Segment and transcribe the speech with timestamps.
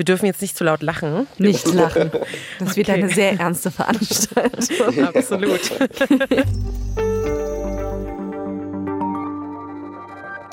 [0.00, 1.26] Wir dürfen jetzt nicht zu laut lachen.
[1.36, 2.10] Nicht lachen.
[2.58, 5.04] Das wird eine sehr ernste Veranstaltung.
[5.14, 5.60] Absolut.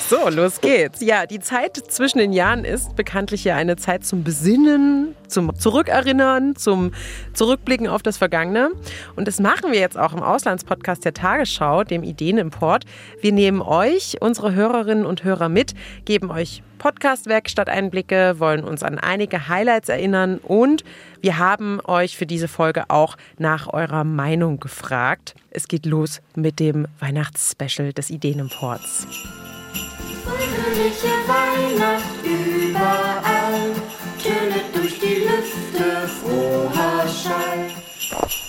[0.09, 1.01] So, los geht's.
[1.01, 6.55] Ja, die Zeit zwischen den Jahren ist bekanntlich ja eine Zeit zum Besinnen, zum Zurückerinnern,
[6.55, 6.93] zum
[7.33, 8.69] Zurückblicken auf das Vergangene.
[9.17, 12.85] Und das machen wir jetzt auch im Auslandspodcast der Tagesschau, dem Ideenimport.
[13.19, 15.73] Wir nehmen euch, unsere Hörerinnen und Hörer mit,
[16.05, 20.85] geben euch Podcast-Werkstatt-Einblicke, wollen uns an einige Highlights erinnern und
[21.19, 25.35] wir haben euch für diese Folge auch nach eurer Meinung gefragt.
[25.49, 29.05] Es geht los mit dem Weihnachtsspecial des Ideenimports.
[30.23, 33.73] Fröhliche Weihnacht überall,
[34.23, 38.46] tönet durch die Lüfte froher Schall.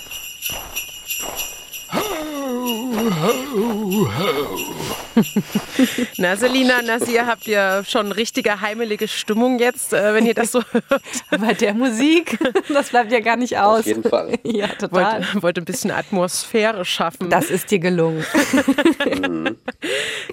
[6.16, 10.62] Na, Selina, Nasir, habt ihr schon richtige heimelige Stimmung jetzt, äh, wenn ihr das so
[10.70, 11.02] hört?
[11.30, 13.80] Bei der Musik, das bleibt ja gar nicht aus.
[13.80, 14.38] Auf jeden Fall.
[14.44, 15.20] Ja, total.
[15.32, 17.30] Wollt, wollt ein bisschen Atmosphäre schaffen.
[17.30, 18.24] Das ist dir gelungen.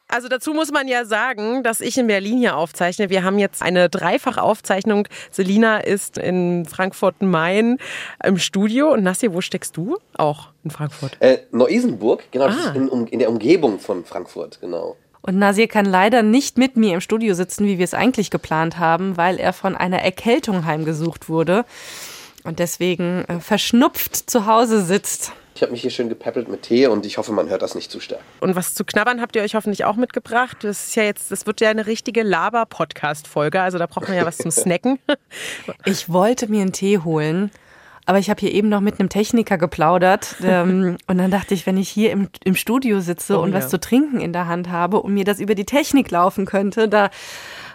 [0.08, 3.10] Also dazu muss man ja sagen, dass ich in Berlin hier aufzeichne.
[3.10, 5.08] Wir haben jetzt eine Dreifachaufzeichnung.
[5.32, 7.78] Selina ist in Frankfurt-Main
[8.24, 8.94] im Studio.
[8.94, 9.98] Und Nassi, wo steckst du?
[10.18, 11.16] Auch in Frankfurt.
[11.22, 12.70] Äh, Neu-Isenburg, genau, das Ah.
[12.72, 14.98] ist in, um, in der Umgebung von Frankfurt, genau.
[15.22, 18.78] Und Nasir kann leider nicht mit mir im Studio sitzen, wie wir es eigentlich geplant
[18.78, 21.66] haben, weil er von einer Erkältung heimgesucht wurde
[22.44, 25.32] und deswegen äh, verschnupft zu Hause sitzt.
[25.56, 27.90] Ich habe mich hier schön gepäppelt mit Tee und ich hoffe, man hört das nicht
[27.90, 28.20] zu stark.
[28.42, 30.58] Und was zu knabbern habt ihr euch hoffentlich auch mitgebracht.
[30.64, 33.62] Das ist ja jetzt, das wird ja eine richtige Laber-Podcast-Folge.
[33.62, 35.00] Also da braucht man ja was zum Snacken.
[35.86, 37.52] Ich wollte mir einen Tee holen,
[38.06, 40.36] aber ich habe hier eben noch mit einem Techniker geplaudert.
[40.44, 43.58] Ähm, und dann dachte ich, wenn ich hier im, im Studio sitze Oh und ja.
[43.58, 46.88] was zu trinken in der Hand habe und mir das über die Technik laufen könnte,
[46.88, 47.10] da,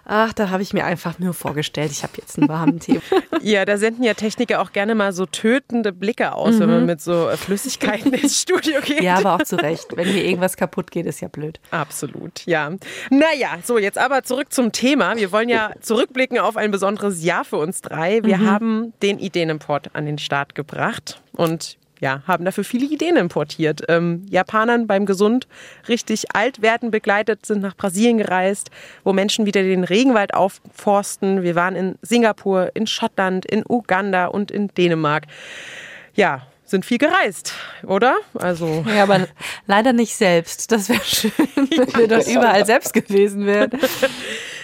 [0.05, 3.01] ach, da habe ich mir einfach nur vorgestellt, ich habe jetzt einen warmen Tee.
[3.43, 7.01] Ja, da senden ja Techniker auch gerne mal so tötende Blicke aus, wenn man mit
[7.01, 9.03] so äh, Flüssigkeiten ins Studio geht.
[9.03, 9.87] Ja, aber auch zu Recht.
[9.97, 11.58] Wenn hier irgendwas kaputt geht, ist ja blöd.
[11.70, 12.70] Absolut, ja.
[13.08, 15.17] Naja, so jetzt aber zurück zum Thema.
[15.17, 18.23] Wir wollen ja zurückblicken auf ein besonderes Jahr für uns drei.
[18.24, 23.83] Wir haben den Ideenimport an den Start gebracht und ja, haben dafür viele Ideen importiert.
[23.88, 25.46] Ähm, Japanern beim Gesund
[25.88, 28.70] richtig alt werden begleitet, sind nach Brasilien gereist,
[29.05, 31.42] wo Menschen wieder den Regenwald aufforsten.
[31.42, 35.27] Wir waren in Singapur, in Schottland, in Uganda und in Dänemark.
[36.14, 37.52] Ja, sind viel gereist,
[37.84, 38.17] oder?
[38.34, 39.27] Also Ja, aber
[39.67, 40.70] leider nicht selbst.
[40.72, 43.72] Das wäre schön, wenn wir dort überall selbst gewesen wären.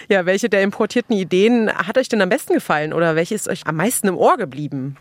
[0.09, 3.67] Ja, welche der importierten Ideen hat euch denn am besten gefallen oder welche ist euch
[3.67, 4.95] am meisten im Ohr geblieben?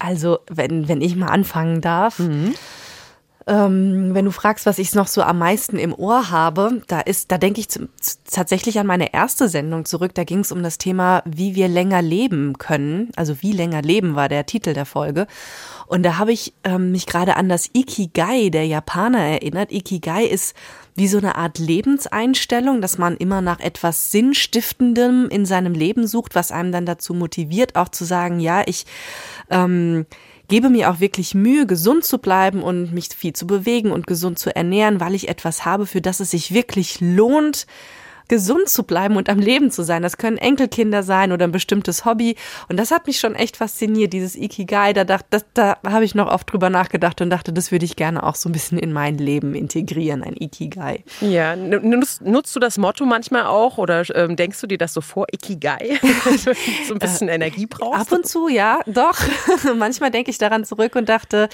[0.00, 2.18] Also, wenn, wenn ich mal anfangen darf.
[3.46, 7.32] Ähm, wenn du fragst, was ich noch so am meisten im Ohr habe, da ist,
[7.32, 7.88] da denke ich zum,
[8.30, 10.14] tatsächlich an meine erste Sendung zurück.
[10.14, 13.10] Da ging es um das Thema, wie wir länger leben können.
[13.16, 15.26] Also wie länger leben war der Titel der Folge.
[15.86, 19.72] Und da habe ich ähm, mich gerade an das Ikigai der Japaner erinnert.
[19.72, 20.54] Ikigai ist
[20.94, 26.34] wie so eine Art Lebenseinstellung, dass man immer nach etwas Sinnstiftendem in seinem Leben sucht,
[26.34, 28.86] was einem dann dazu motiviert, auch zu sagen, ja, ich
[29.50, 30.06] ähm,
[30.48, 34.38] gebe mir auch wirklich Mühe, gesund zu bleiben und mich viel zu bewegen und gesund
[34.38, 37.66] zu ernähren, weil ich etwas habe, für das es sich wirklich lohnt,
[38.30, 40.02] gesund zu bleiben und am Leben zu sein.
[40.02, 42.36] Das können Enkelkinder sein oder ein bestimmtes Hobby.
[42.68, 44.92] Und das hat mich schon echt fasziniert, dieses Ikigai.
[44.92, 47.96] Da, dacht, das, da habe ich noch oft drüber nachgedacht und dachte, das würde ich
[47.96, 51.02] gerne auch so ein bisschen in mein Leben integrieren, ein Ikigai.
[51.20, 55.00] Ja, nutzt, nutzt du das Motto manchmal auch oder ähm, denkst du dir das so
[55.00, 55.98] vor, Ikigai?
[56.86, 58.00] so ein bisschen Energie brauchst?
[58.00, 59.18] Ab und zu, ja, doch.
[59.76, 61.48] Manchmal denke ich daran zurück und dachte,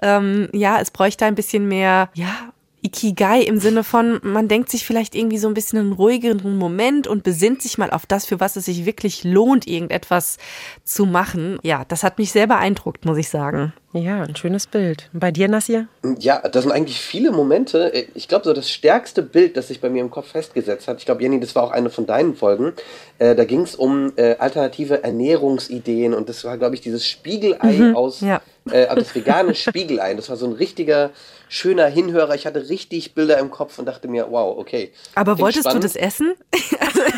[0.00, 2.34] ähm, ja, es bräuchte ein bisschen mehr, ja,
[2.84, 7.06] Ikigai im Sinne von, man denkt sich vielleicht irgendwie so ein bisschen einen ruhigeren Moment
[7.06, 10.36] und besinnt sich mal auf das, für was es sich wirklich lohnt, irgendetwas
[10.84, 11.58] zu machen.
[11.62, 13.72] Ja, das hat mich sehr beeindruckt, muss ich sagen.
[13.96, 15.08] Ja, ein schönes Bild.
[15.12, 15.86] Und bei dir, Nassir?
[16.18, 17.92] Ja, das sind eigentlich viele Momente.
[18.14, 21.04] Ich glaube, so das stärkste Bild, das sich bei mir im Kopf festgesetzt hat, ich
[21.04, 22.72] glaube, Jenny, das war auch eine von deinen Folgen,
[23.20, 27.94] äh, da ging es um äh, alternative Ernährungsideen und das war, glaube ich, dieses Spiegelei
[27.94, 28.40] aus, ja.
[28.68, 30.14] äh, also das vegane Spiegelei.
[30.14, 31.10] Das war so ein richtiger,
[31.48, 32.34] schöner Hinhörer.
[32.34, 34.90] Ich hatte richtig Bilder im Kopf und dachte mir, wow, okay.
[35.14, 35.84] Aber wolltest spannend.
[35.84, 36.34] du das essen?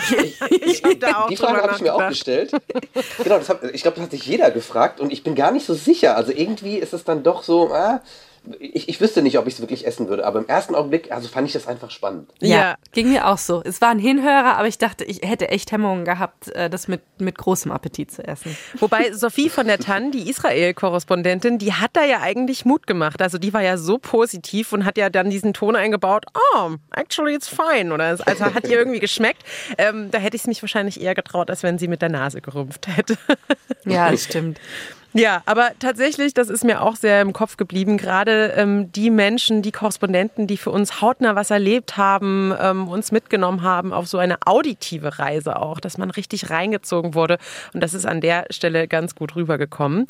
[0.66, 2.50] Ich hab da auch Die Frage habe ich mir auch gestellt.
[3.22, 5.66] genau, das hab, ich glaube, das hat sich jeder gefragt und ich bin gar nicht
[5.66, 6.16] so sicher.
[6.16, 8.00] Also irgendwie ist es dann doch so, ah,
[8.60, 11.26] ich, ich wüsste nicht, ob ich es wirklich essen würde, aber im ersten Augenblick, also
[11.26, 12.30] fand ich das einfach spannend.
[12.38, 12.74] Ja, Ja.
[12.92, 13.60] ging mir auch so.
[13.64, 17.00] Es war ein Hinhörer, aber ich dachte, ich hätte echt Hemmungen gehabt, äh, das mit,
[17.18, 18.56] mit großem Appetit zu essen.
[18.78, 23.20] Wobei Sophie von der Tann, die Israel-Korrespondentin, die hat da ja eigentlich Mut gemacht.
[23.20, 27.34] Also die war ja so positiv und hat ja dann diesen Ton eingebaut, oh, actually
[27.34, 27.92] it's fine.
[27.92, 29.42] Oder es- also hat ihr irgendwie geschmeckt.
[29.76, 32.40] Ähm, da hätte ich es mich wahrscheinlich eher getraut, als wenn sie mit der Nase
[32.40, 33.18] gerümpft hätte.
[33.84, 34.60] Ja, das stimmt.
[35.16, 37.96] Ja, aber tatsächlich, das ist mir auch sehr im Kopf geblieben.
[37.96, 43.12] Gerade ähm, die Menschen, die Korrespondenten, die für uns hautnah was erlebt haben, ähm, uns
[43.12, 47.38] mitgenommen haben auf so eine auditive Reise auch, dass man richtig reingezogen wurde.
[47.72, 50.06] Und das ist an der Stelle ganz gut rübergekommen.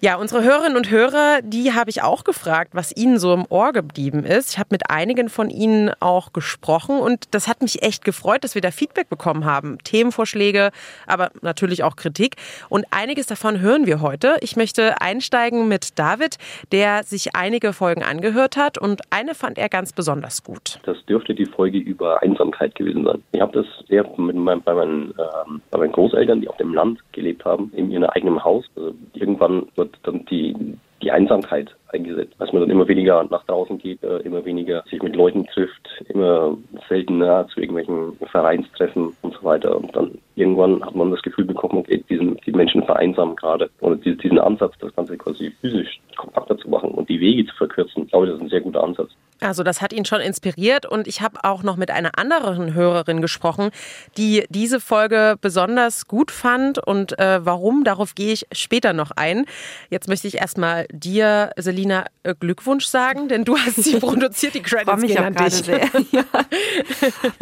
[0.00, 3.72] Ja, unsere Hörerinnen und Hörer, die habe ich auch gefragt, was ihnen so im Ohr
[3.72, 4.52] geblieben ist.
[4.52, 8.54] Ich habe mit einigen von ihnen auch gesprochen und das hat mich echt gefreut, dass
[8.54, 9.78] wir da Feedback bekommen haben.
[9.82, 10.70] Themenvorschläge,
[11.08, 12.36] aber natürlich auch Kritik.
[12.68, 14.36] Und einiges davon hören wir heute.
[14.40, 16.36] Ich möchte einsteigen mit David,
[16.70, 20.78] der sich einige Folgen angehört hat und eine fand er ganz besonders gut.
[20.84, 23.20] Das dürfte die Folge über Einsamkeit gewesen sein.
[23.32, 26.72] Ich habe das sehr mit meinem, bei, meinen, ähm, bei meinen Großeltern, die auf dem
[26.72, 28.64] Land gelebt haben, in ihrem eigenen Haus.
[28.76, 29.66] Also irgendwann
[30.02, 34.44] dann die, die Einsamkeit eingesetzt, dass man dann immer weniger nach draußen geht, äh, immer
[34.44, 36.56] weniger sich mit Leuten trifft, immer
[36.88, 39.76] seltener zu irgendwelchen Vereinstreffen und so weiter.
[39.76, 43.70] Und dann irgendwann hat man das Gefühl bekommen, okay, diesen, die Menschen vereinsamen gerade.
[43.80, 48.04] Und diesen Ansatz, das Ganze quasi physisch kompakter zu machen und die Wege zu verkürzen,
[48.04, 49.10] ich glaube, das ist ein sehr guter Ansatz.
[49.40, 53.22] Also das hat ihn schon inspiriert und ich habe auch noch mit einer anderen Hörerin
[53.22, 53.70] gesprochen,
[54.16, 59.44] die diese Folge besonders gut fand und äh, warum, darauf gehe ich später noch ein.
[59.90, 64.58] Jetzt möchte ich erstmal dir, Selina, äh, Glückwunsch sagen, denn du hast sie produziert, die
[64.58, 65.54] Ich freue Credits mich gehen auch an dich.
[65.54, 65.88] sehr.
[66.12, 66.24] Ja.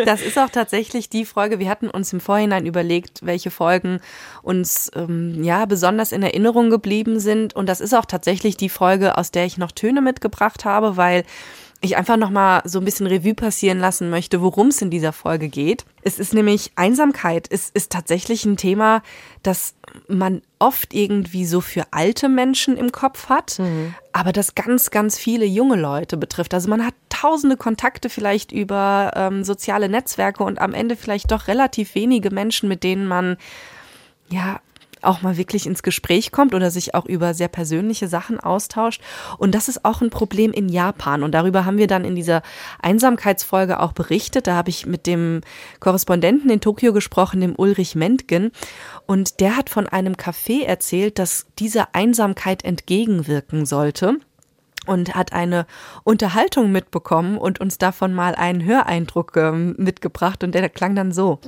[0.04, 1.58] Das ist auch tatsächlich die Folge.
[1.58, 4.00] Wir hatten uns im Vorhinein überlegt, welche Folgen
[4.42, 7.54] uns ähm, ja besonders in Erinnerung geblieben sind.
[7.54, 11.24] Und das ist auch tatsächlich die Folge, aus der ich noch Töne mitgebracht habe, weil
[11.86, 15.12] ich einfach noch mal so ein bisschen Revue passieren lassen möchte, worum es in dieser
[15.12, 15.84] Folge geht.
[16.02, 17.46] Es ist nämlich Einsamkeit.
[17.50, 19.02] Es ist tatsächlich ein Thema,
[19.42, 19.74] das
[20.08, 23.58] man oft irgendwie so für alte Menschen im Kopf hat,
[24.12, 26.52] aber das ganz, ganz viele junge Leute betrifft.
[26.54, 31.48] Also man hat tausende Kontakte vielleicht über ähm, soziale Netzwerke und am Ende vielleicht doch
[31.48, 33.36] relativ wenige Menschen, mit denen man
[34.28, 34.60] ja
[35.06, 39.00] auch mal wirklich ins Gespräch kommt oder sich auch über sehr persönliche Sachen austauscht.
[39.38, 41.22] Und das ist auch ein Problem in Japan.
[41.22, 42.42] Und darüber haben wir dann in dieser
[42.80, 44.46] Einsamkeitsfolge auch berichtet.
[44.46, 45.40] Da habe ich mit dem
[45.80, 48.50] Korrespondenten in Tokio gesprochen, dem Ulrich Mentgen.
[49.06, 54.18] Und der hat von einem Café erzählt, das dieser Einsamkeit entgegenwirken sollte
[54.86, 55.66] und hat eine
[56.04, 61.38] Unterhaltung mitbekommen und uns davon mal einen Höreindruck ähm, mitgebracht und der klang dann so.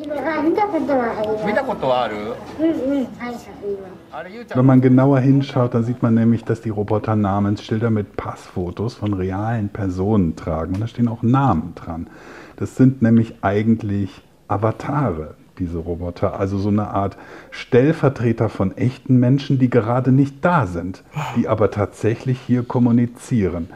[4.55, 9.15] Wenn man genauer hinschaut, dann sieht man nämlich, dass die Roboter Namensschilder mit Passfotos von
[9.15, 12.09] realen Personen tragen und da stehen auch Namen dran.
[12.57, 16.39] Das sind nämlich eigentlich Avatare diese Roboter.
[16.39, 17.17] Also so eine Art
[17.51, 21.03] Stellvertreter von echten Menschen, die gerade nicht da sind,
[21.37, 23.69] die aber tatsächlich hier kommunizieren.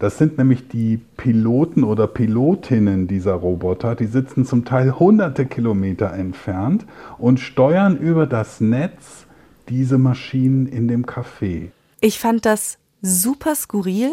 [0.00, 6.14] Das sind nämlich die Piloten oder Pilotinnen dieser Roboter, die sitzen zum Teil hunderte Kilometer
[6.14, 6.86] entfernt
[7.18, 9.26] und steuern über das Netz
[9.68, 11.68] diese Maschinen in dem Café.
[12.00, 14.10] Ich fand das super skurril,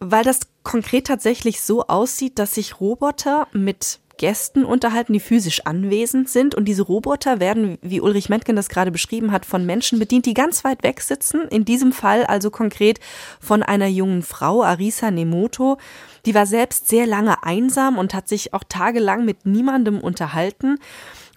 [0.00, 6.28] weil das konkret tatsächlich so aussieht, dass sich Roboter mit Gästen unterhalten, die physisch anwesend
[6.28, 6.54] sind.
[6.54, 10.34] Und diese Roboter werden, wie Ulrich Mentgen das gerade beschrieben hat, von Menschen bedient, die
[10.34, 11.42] ganz weit weg sitzen.
[11.48, 13.00] In diesem Fall also konkret
[13.40, 15.78] von einer jungen Frau, Arisa Nemoto.
[16.24, 20.78] Die war selbst sehr lange einsam und hat sich auch tagelang mit niemandem unterhalten.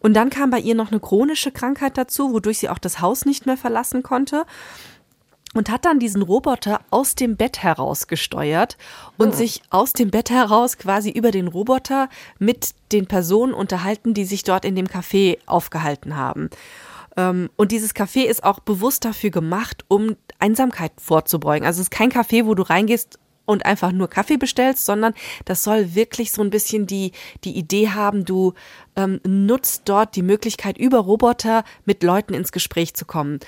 [0.02, 3.26] Und dann kam bei ihr noch eine chronische Krankheit dazu, wodurch sie auch das Haus
[3.26, 4.46] nicht mehr verlassen konnte
[5.54, 8.78] und hat dann diesen Roboter aus dem Bett heraus gesteuert
[9.18, 14.26] und sich aus dem Bett heraus quasi über den Roboter mit den Personen unterhalten, die
[14.26, 16.50] sich dort in dem Café aufgehalten haben.
[17.18, 21.66] Ähm, Und dieses Café ist auch bewusst dafür gemacht, um Einsamkeit vorzubeugen.
[21.66, 25.16] Also es ist kein Café, wo du reingehst und einfach nur Kaffee bestellst, sondern
[25.46, 27.14] das soll wirklich so ein bisschen die,
[27.44, 28.54] die Idee haben, du
[28.96, 33.40] ähm, nutzt dort die Möglichkeit, über Roboter mit Leuten ins Gespräch zu kommen.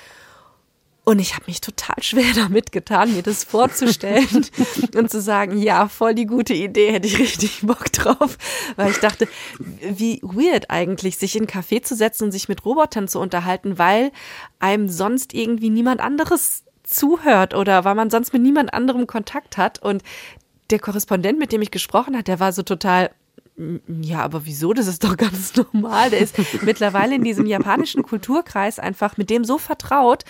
[1.04, 4.46] Und ich habe mich total schwer damit getan, mir das vorzustellen
[4.96, 8.38] und zu sagen, ja, voll die gute Idee, hätte ich richtig Bock drauf.
[8.76, 9.26] Weil ich dachte,
[9.58, 13.78] wie weird eigentlich, sich in einen Café zu setzen und sich mit Robotern zu unterhalten,
[13.78, 14.12] weil
[14.60, 19.80] einem sonst irgendwie niemand anderes zuhört oder weil man sonst mit niemand anderem Kontakt hat.
[19.82, 20.02] Und
[20.70, 23.10] der Korrespondent, mit dem ich gesprochen habe, der war so total,
[24.00, 24.72] ja, aber wieso?
[24.72, 26.10] Das ist doch ganz normal.
[26.10, 30.24] Der ist mittlerweile in diesem japanischen Kulturkreis einfach mit dem so vertraut,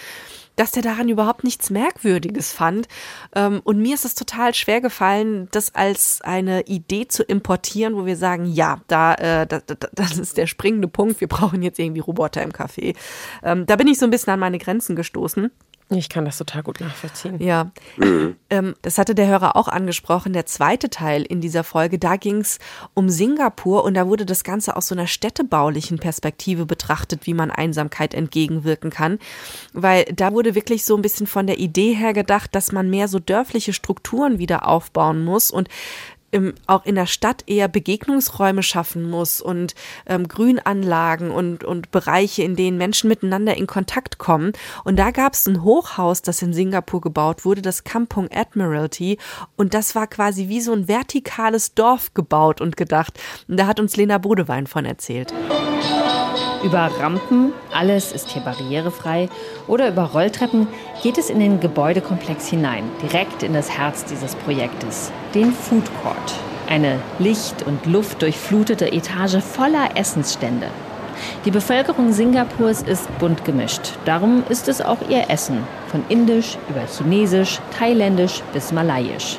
[0.56, 2.88] dass der daran überhaupt nichts Merkwürdiges fand.
[3.35, 8.06] Ähm, und mir ist es total schwer gefallen, das als eine Idee zu importieren, wo
[8.06, 11.78] wir sagen, ja, da, äh, da, da, das ist der springende Punkt, wir brauchen jetzt
[11.78, 12.97] irgendwie Roboter im Café.
[13.42, 15.50] Ähm, da bin ich so ein bisschen an meine Grenzen gestoßen.
[15.99, 17.40] Ich kann das total gut nachvollziehen.
[17.40, 17.70] Ja,
[18.50, 20.32] ähm, das hatte der Hörer auch angesprochen.
[20.32, 22.58] Der zweite Teil in dieser Folge, da ging es
[22.94, 27.50] um Singapur und da wurde das Ganze aus so einer städtebaulichen Perspektive betrachtet, wie man
[27.50, 29.18] Einsamkeit entgegenwirken kann.
[29.72, 33.08] Weil da wurde wirklich so ein bisschen von der Idee her gedacht, dass man mehr
[33.08, 35.68] so dörfliche Strukturen wieder aufbauen muss und
[36.32, 39.74] im, auch in der Stadt eher Begegnungsräume schaffen muss und
[40.06, 44.52] ähm, Grünanlagen und, und Bereiche, in denen Menschen miteinander in Kontakt kommen.
[44.82, 49.18] Und da gab es ein Hochhaus, das in Singapur gebaut wurde, das Kampong Admiralty.
[49.56, 53.20] Und das war quasi wie so ein vertikales Dorf gebaut und gedacht.
[53.46, 55.32] Und da hat uns Lena Bodewein von erzählt.
[56.64, 59.28] Über Rampen, alles ist hier barrierefrei,
[59.66, 60.69] oder über Rolltreppen
[61.02, 66.35] geht es in den Gebäudekomplex hinein, direkt in das Herz dieses Projektes, den Food Court.
[66.69, 70.69] Eine licht- und luftdurchflutete Etage voller Essensstände.
[71.45, 73.95] Die Bevölkerung Singapurs ist bunt gemischt.
[74.04, 75.64] Darum ist es auch ihr Essen.
[75.88, 79.38] Von indisch über chinesisch, thailändisch bis malayisch.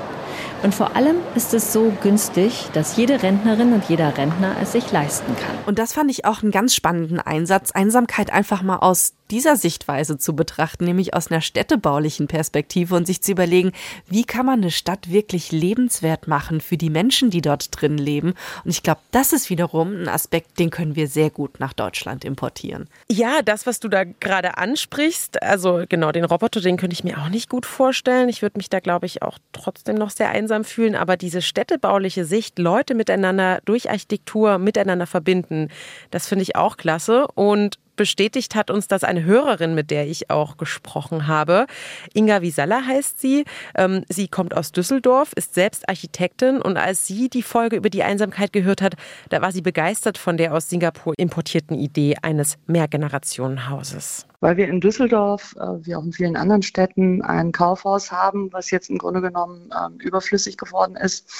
[0.63, 4.89] Und vor allem ist es so günstig, dass jede Rentnerin und jeder Rentner es sich
[4.93, 5.58] leisten kann.
[5.65, 10.18] Und das fand ich auch einen ganz spannenden Einsatz, Einsamkeit einfach mal aus dieser Sichtweise
[10.18, 13.72] zu betrachten, nämlich aus einer städtebaulichen Perspektive und sich zu überlegen,
[14.08, 18.34] wie kann man eine Stadt wirklich lebenswert machen für die Menschen, die dort drin leben.
[18.63, 22.25] Und ich glaube, das ist wiederum ein Aspekt, den können wir sehr gut nach Deutschland
[22.25, 22.88] importieren.
[23.10, 27.18] Ja, das, was du da gerade ansprichst, also genau, den Roboter, den könnte ich mir
[27.18, 28.30] auch nicht gut vorstellen.
[28.30, 30.96] Ich würde mich da, glaube ich, auch trotzdem noch sehr einsam fühlen.
[30.96, 35.70] Aber diese städtebauliche Sicht, Leute miteinander durch Architektur miteinander verbinden,
[36.12, 37.27] das finde ich auch klasse.
[37.36, 41.67] Und bestätigt hat uns das eine Hörerin, mit der ich auch gesprochen habe.
[42.13, 43.45] Inga Wiesalla heißt sie.
[43.75, 48.03] Ähm, sie kommt aus Düsseldorf, ist selbst Architektin und als sie die Folge über die
[48.03, 48.95] Einsamkeit gehört hat,
[49.29, 54.81] da war sie begeistert von der aus Singapur importierten Idee eines Mehrgenerationenhauses weil wir in
[54.81, 59.21] Düsseldorf, äh, wie auch in vielen anderen Städten, ein Kaufhaus haben, was jetzt im Grunde
[59.21, 61.31] genommen ähm, überflüssig geworden ist,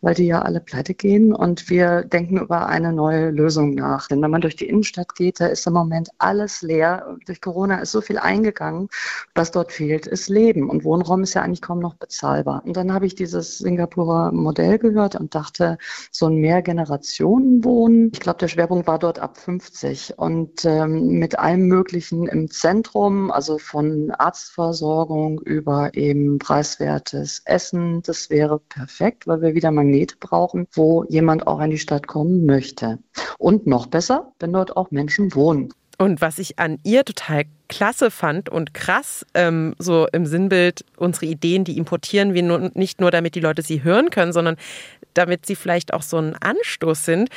[0.00, 1.34] weil die ja alle pleite gehen.
[1.34, 4.06] Und wir denken über eine neue Lösung nach.
[4.06, 7.16] Denn wenn man durch die Innenstadt geht, da ist im Moment alles leer.
[7.26, 8.86] Durch Corona ist so viel eingegangen.
[9.34, 10.70] Was dort fehlt, ist Leben.
[10.70, 12.62] Und Wohnraum ist ja eigentlich kaum noch bezahlbar.
[12.64, 15.78] Und dann habe ich dieses Singapurer Modell gehört und dachte,
[16.12, 18.12] so ein Mehrgenerationenwohnen.
[18.12, 23.30] Ich glaube, der Schwerpunkt war dort ab 50 und ähm, mit allem Möglichen im Zentrum,
[23.30, 28.02] also von Arztversorgung über eben preiswertes Essen.
[28.02, 32.46] Das wäre perfekt, weil wir wieder Magnete brauchen, wo jemand auch in die Stadt kommen
[32.46, 32.98] möchte.
[33.38, 35.72] Und noch besser, wenn dort auch Menschen wohnen.
[35.98, 41.26] Und was ich an ihr total klasse fand und krass, ähm, so im Sinnbild, unsere
[41.26, 44.56] Ideen, die importieren wir nur, nicht nur, damit die Leute sie hören können, sondern
[45.14, 47.28] damit sie vielleicht auch so ein Anstoß sind.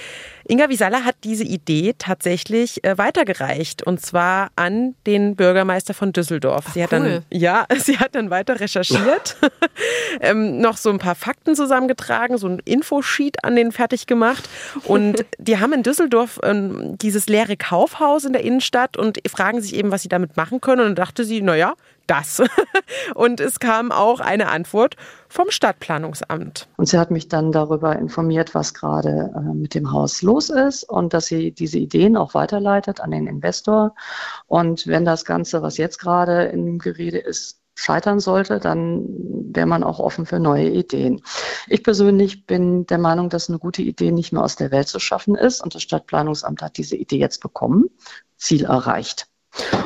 [0.48, 6.66] Inga Wiesala hat diese Idee tatsächlich äh, weitergereicht und zwar an den Bürgermeister von Düsseldorf.
[6.70, 7.00] Ach, sie hat cool.
[7.00, 9.38] dann ja, sie hat dann weiter recherchiert,
[10.22, 14.48] ähm, noch so ein paar Fakten zusammengetragen, so ein Infosheet an den fertig gemacht
[14.84, 19.76] und die haben in Düsseldorf ähm, dieses leere Kaufhaus in der Innenstadt und fragen sich
[19.76, 21.74] eben, was sie damit machen können und dann dachte sie, naja,
[22.08, 22.42] das.
[23.16, 24.96] Und es kam auch eine Antwort
[25.28, 26.68] vom Stadtplanungsamt.
[26.78, 30.84] Und sie hat mich dann darüber informiert, was gerade äh, mit dem Haus los ist
[30.84, 33.96] und dass sie diese Ideen auch weiterleitet an den Investor.
[34.48, 39.06] Und wenn das Ganze, was jetzt gerade im Gerede ist, scheitern sollte, dann
[39.54, 41.22] wäre man auch offen für neue Ideen.
[41.68, 45.00] Ich persönlich bin der Meinung, dass eine gute Idee nicht mehr aus der Welt zu
[45.00, 47.90] schaffen ist und das Stadtplanungsamt hat diese Idee jetzt bekommen.
[48.38, 49.28] Ziel erreicht.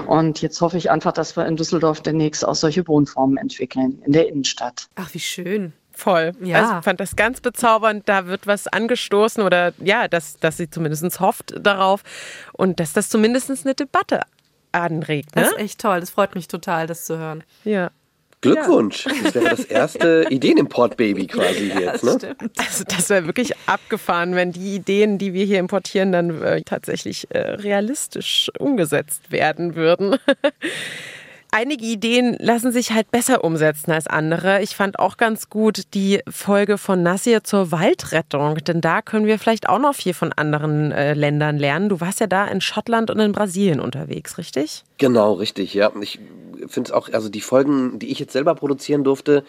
[0.07, 4.13] Und jetzt hoffe ich einfach, dass wir in Düsseldorf demnächst auch solche Wohnformen entwickeln in
[4.13, 4.87] der Innenstadt.
[4.95, 5.73] Ach, wie schön.
[5.91, 6.31] Voll.
[6.41, 6.61] Ja.
[6.61, 8.07] Also ich fand das ganz bezaubernd.
[8.07, 12.03] Da wird was angestoßen oder ja, dass, dass sie zumindest hofft darauf
[12.53, 14.21] und dass das zumindest eine Debatte
[14.71, 15.35] anregt.
[15.35, 15.43] Ne?
[15.43, 15.99] Das ist echt toll.
[15.99, 17.43] Das freut mich total, das zu hören.
[17.63, 17.91] Ja.
[18.41, 19.05] Glückwunsch.
[19.23, 22.03] Das wäre das erste Ideenimport-Baby quasi jetzt.
[22.03, 22.15] Ne?
[22.17, 22.51] stimmt.
[22.57, 27.27] Also das wäre wirklich abgefahren, wenn die Ideen, die wir hier importieren, dann äh, tatsächlich
[27.31, 30.15] äh, realistisch umgesetzt werden würden.
[31.51, 34.61] Einige Ideen lassen sich halt besser umsetzen als andere.
[34.61, 39.39] Ich fand auch ganz gut die Folge von Nassir zur Waldrettung, denn da können wir
[39.39, 41.89] vielleicht auch noch viel von anderen äh, Ländern lernen.
[41.89, 44.83] Du warst ja da in Schottland und in Brasilien unterwegs, richtig?
[44.99, 45.91] Genau, richtig, ja.
[45.99, 46.19] Ich
[46.69, 49.43] finde es auch, also die Folgen, die ich jetzt selber produzieren durfte,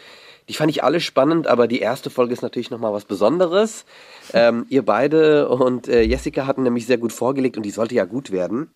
[0.48, 3.84] die fand ich alle spannend, aber die erste Folge ist natürlich nochmal was Besonderes.
[4.32, 8.04] Ähm, ihr beide und äh, Jessica hatten nämlich sehr gut vorgelegt und die sollte ja
[8.04, 8.70] gut werden.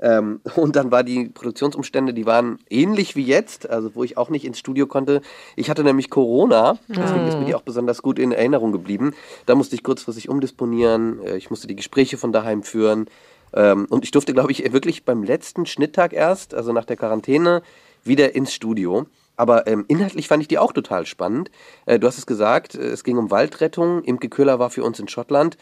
[0.00, 4.30] Ähm, und dann war die Produktionsumstände, die waren ähnlich wie jetzt, also wo ich auch
[4.30, 5.20] nicht ins Studio konnte.
[5.56, 9.12] Ich hatte nämlich Corona, deswegen ist mir die auch besonders gut in Erinnerung geblieben.
[9.46, 13.06] Da musste ich kurzfristig umdisponieren, äh, ich musste die Gespräche von daheim führen.
[13.54, 17.62] Ähm, und ich durfte, glaube ich, wirklich beim letzten Schnitttag erst, also nach der Quarantäne,
[18.04, 19.06] wieder ins Studio.
[19.36, 21.50] Aber ähm, inhaltlich fand ich die auch total spannend.
[21.86, 24.02] Äh, du hast es gesagt, äh, es ging um Waldrettung.
[24.04, 25.56] Imke Köhler war für uns in Schottland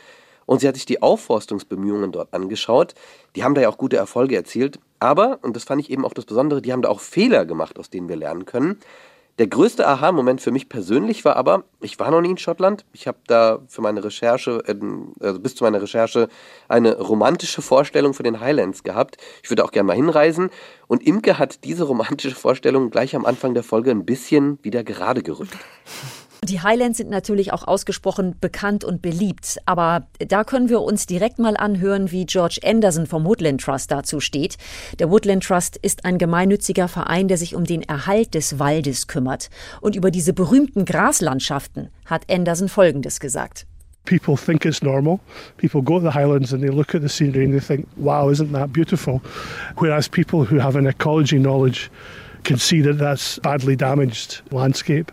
[0.47, 2.95] und sie hat sich die Aufforstungsbemühungen dort angeschaut.
[3.37, 4.79] Die haben da ja auch gute Erfolge erzielt.
[4.99, 7.79] Aber, und das fand ich eben auch das Besondere, die haben da auch Fehler gemacht,
[7.79, 8.79] aus denen wir lernen können.
[9.39, 12.85] Der größte Aha-Moment für mich persönlich war aber, ich war noch nie in Schottland.
[12.93, 14.75] Ich habe da für meine Recherche, äh,
[15.21, 16.29] also bis zu meiner Recherche,
[16.69, 19.17] eine romantische Vorstellung für den Highlands gehabt.
[19.43, 20.51] Ich würde auch gerne mal hinreisen.
[20.87, 25.23] Und Imke hat diese romantische Vorstellung gleich am Anfang der Folge ein bisschen wieder gerade
[25.23, 25.57] gerückt.
[26.45, 31.39] Die Highlands sind natürlich auch ausgesprochen bekannt und beliebt, aber da können wir uns direkt
[31.39, 34.57] mal anhören, wie George Anderson vom Woodland Trust dazu steht.
[34.99, 39.51] Der Woodland Trust ist ein gemeinnütziger Verein, der sich um den Erhalt des Waldes kümmert.
[39.81, 43.69] Und über diese berühmten Graslandschaften hat Anderson Folgendes gesagt.
[44.05, 45.21] People think it's normal.
[45.59, 48.29] People go to the highlands and they look at the scenery and they think, wow,
[48.29, 49.21] isn't that beautiful?
[49.77, 51.89] Whereas people who have an ecology knowledge
[52.43, 55.13] can see that that's badly damaged landscape.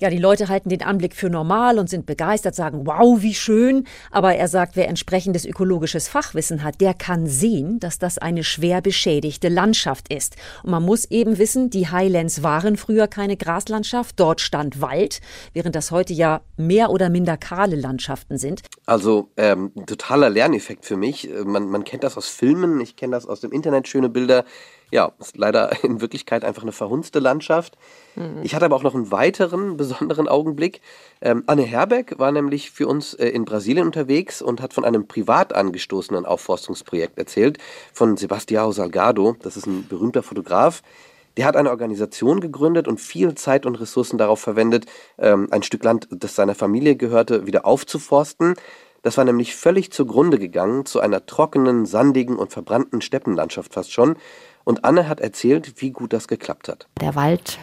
[0.00, 3.86] Ja, die Leute halten den Anblick für normal und sind begeistert, sagen, wow, wie schön.
[4.10, 8.80] Aber er sagt, wer entsprechendes ökologisches Fachwissen hat, der kann sehen, dass das eine schwer
[8.80, 10.36] beschädigte Landschaft ist.
[10.62, 15.20] Und man muss eben wissen, die Highlands waren früher keine Graslandschaft, dort stand Wald,
[15.52, 18.62] während das heute ja mehr oder minder kahle Landschaften sind.
[18.86, 21.30] Also ähm, ein totaler Lerneffekt für mich.
[21.30, 24.44] Äh, Man, man kennt das aus Filmen, ich kenne das aus dem Internet, schöne Bilder.
[24.90, 27.76] Ja, ist leider in Wirklichkeit einfach eine verhunzte Landschaft.
[28.44, 30.80] Ich hatte aber auch noch einen weiteren besonderen Augenblick.
[31.20, 35.08] Ähm, Anne Herbeck war nämlich für uns äh, in Brasilien unterwegs und hat von einem
[35.08, 37.58] privat angestoßenen Aufforstungsprojekt erzählt,
[37.92, 39.36] von Sebastião Salgado.
[39.42, 40.82] Das ist ein berühmter Fotograf.
[41.36, 44.86] Der hat eine Organisation gegründet und viel Zeit und Ressourcen darauf verwendet,
[45.18, 48.54] ähm, ein Stück Land, das seiner Familie gehörte, wieder aufzuforsten.
[49.02, 54.16] Das war nämlich völlig zugrunde gegangen, zu einer trockenen, sandigen und verbrannten Steppenlandschaft fast schon.
[54.64, 56.86] Und Anne hat erzählt, wie gut das geklappt hat.
[57.00, 57.58] Der Wald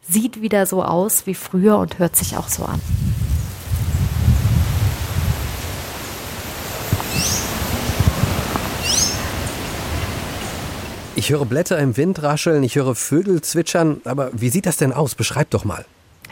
[0.00, 2.80] sieht wieder so aus wie früher und hört sich auch so an.
[11.14, 14.92] Ich höre Blätter im Wind rascheln, ich höre Vögel zwitschern, aber wie sieht das denn
[14.92, 15.16] aus?
[15.16, 15.84] Beschreib doch mal.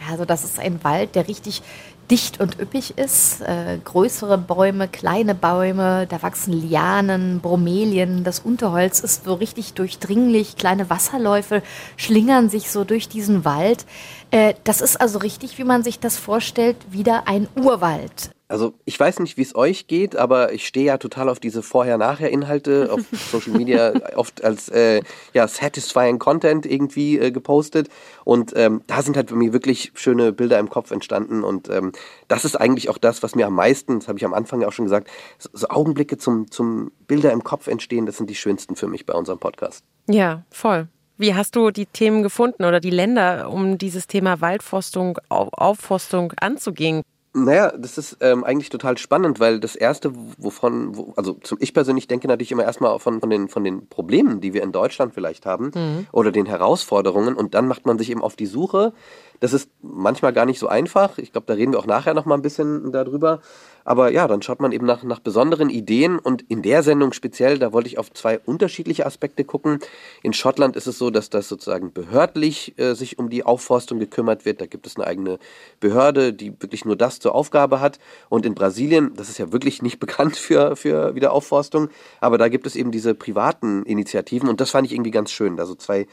[0.09, 1.61] Also das ist ein Wald, der richtig
[2.09, 3.41] dicht und üppig ist.
[3.41, 8.23] Äh, größere Bäume, kleine Bäume, da wachsen Lianen, Bromelien.
[8.23, 10.55] Das Unterholz ist so richtig durchdringlich.
[10.55, 11.61] Kleine Wasserläufe
[11.95, 13.85] schlingern sich so durch diesen Wald.
[14.31, 18.31] Äh, das ist also richtig, wie man sich das vorstellt, wieder ein Urwald.
[18.49, 21.61] Also ich weiß nicht, wie es euch geht, aber ich stehe ja total auf diese
[21.61, 25.01] Vorher-Nachher-Inhalte auf Social Media oft als äh,
[25.33, 27.89] ja, satisfying Content irgendwie äh, gepostet.
[28.23, 31.43] Und ähm, da sind halt bei mir wirklich schöne Bilder im Kopf entstanden.
[31.43, 31.91] Und ähm,
[32.27, 34.67] das ist eigentlich auch das, was mir am meisten, das habe ich am Anfang ja
[34.67, 38.35] auch schon gesagt, so, so Augenblicke zum, zum Bilder im Kopf entstehen, das sind die
[38.35, 39.83] schönsten für mich bei unserem Podcast.
[40.07, 40.87] Ja, voll.
[41.17, 46.31] Wie hast du die Themen gefunden oder die Länder, um dieses Thema Waldforstung, Au- Aufforstung
[46.39, 47.01] anzugehen?
[47.45, 51.73] Naja, das ist ähm, eigentlich total spannend, weil das Erste, wovon, wo, also zum, ich
[51.73, 55.13] persönlich denke natürlich immer erstmal von, von, den, von den Problemen, die wir in Deutschland
[55.13, 56.07] vielleicht haben Mhm.
[56.11, 58.93] oder den Herausforderungen und dann macht man sich eben auf die Suche.
[59.39, 61.17] Das ist manchmal gar nicht so einfach.
[61.17, 63.41] Ich glaube, da reden wir auch nachher nochmal ein bisschen darüber.
[63.87, 67.57] Aber ja, dann schaut man eben nach, nach besonderen Ideen und in der Sendung speziell,
[67.57, 69.79] da wollte ich auf zwei unterschiedliche Aspekte gucken.
[70.23, 74.43] In Schottland ist es so, dass das sozusagen behördlich äh, sich um die Aufforstung gekümmert
[74.43, 74.59] wird.
[74.59, 75.39] Da gibt es eine eigene
[75.79, 77.97] Behörde, die wirklich nur das zur Aufgabe hat.
[78.27, 81.87] Und in Brasilien, das ist ja wirklich nicht bekannt für, für Wiederaufforstung,
[82.19, 85.61] aber da gibt es eben diese privaten Initiativen und das fand ich irgendwie ganz schön.
[85.61, 86.07] Also zwei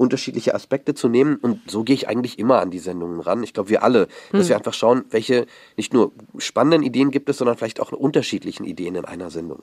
[0.00, 3.42] unterschiedliche Aspekte zu nehmen und so gehe ich eigentlich immer an die Sendungen ran.
[3.42, 4.48] Ich glaube, wir alle, dass Hm.
[4.48, 5.44] wir einfach schauen, welche
[5.76, 9.62] nicht nur spannenden Ideen gibt es, sondern vielleicht auch unterschiedlichen Ideen in einer Sendung.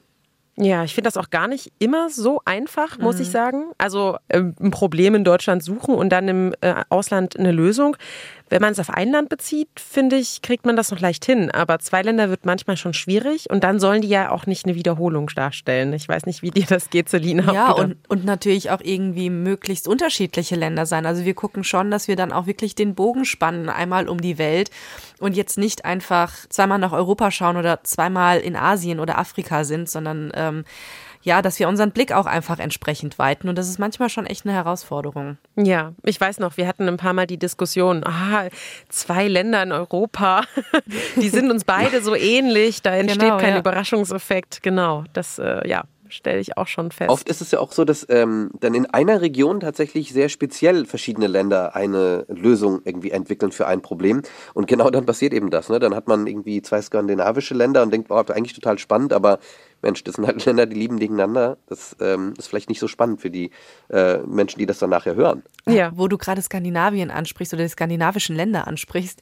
[0.60, 3.65] Ja, ich finde das auch gar nicht immer so einfach, muss ich sagen.
[3.78, 7.95] Also ähm, ein Problem in Deutschland suchen und dann im äh, Ausland eine Lösung.
[8.49, 11.51] Wenn man es auf ein Land bezieht, finde ich, kriegt man das noch leicht hin.
[11.51, 14.75] Aber zwei Länder wird manchmal schon schwierig und dann sollen die ja auch nicht eine
[14.75, 15.93] Wiederholung darstellen.
[15.93, 17.53] Ich weiß nicht, wie dir das geht, Selina.
[17.53, 21.05] Ja, und, und natürlich auch irgendwie möglichst unterschiedliche Länder sein.
[21.05, 24.38] Also wir gucken schon, dass wir dann auch wirklich den Bogen spannen, einmal um die
[24.38, 24.71] Welt
[25.19, 29.89] und jetzt nicht einfach zweimal nach Europa schauen oder zweimal in Asien oder Afrika sind,
[29.89, 30.63] sondern ähm,
[31.28, 33.50] ja, dass wir unseren Blick auch einfach entsprechend weiten.
[33.50, 35.38] Und das ist manchmal schon echt eine Herausforderung.
[35.58, 38.48] Ja, ich weiß noch, wir hatten ein paar Mal die Diskussion, ah,
[38.88, 40.44] zwei Länder in Europa,
[41.18, 43.60] die sind uns beide so ähnlich, da entsteht Genau, kein ja.
[43.60, 44.63] Überraschungseffekt.
[44.63, 47.10] Genau, das, äh, ja, stelle ich auch schon fest.
[47.10, 50.86] Oft ist es ja auch so, dass ähm, dann in einer Region tatsächlich sehr speziell
[50.86, 54.22] verschiedene Länder eine Lösung irgendwie entwickeln für ein Problem.
[54.54, 55.70] Und genau dann passiert eben das.
[55.70, 55.80] Ne?
[55.80, 59.40] Dann hat man irgendwie zwei skandinavische Länder und denkt, oh, eigentlich total spannend, aber
[59.82, 61.58] Mensch, das sind halt Länder, die lieben gegeneinander.
[61.68, 63.52] Das ähm, ist vielleicht nicht so spannend für die
[63.90, 65.44] äh, Menschen, die das dann nachher hören.
[65.68, 65.92] Ja.
[65.96, 69.22] Wo du gerade Skandinavien ansprichst oder die skandinavischen Länder ansprichst.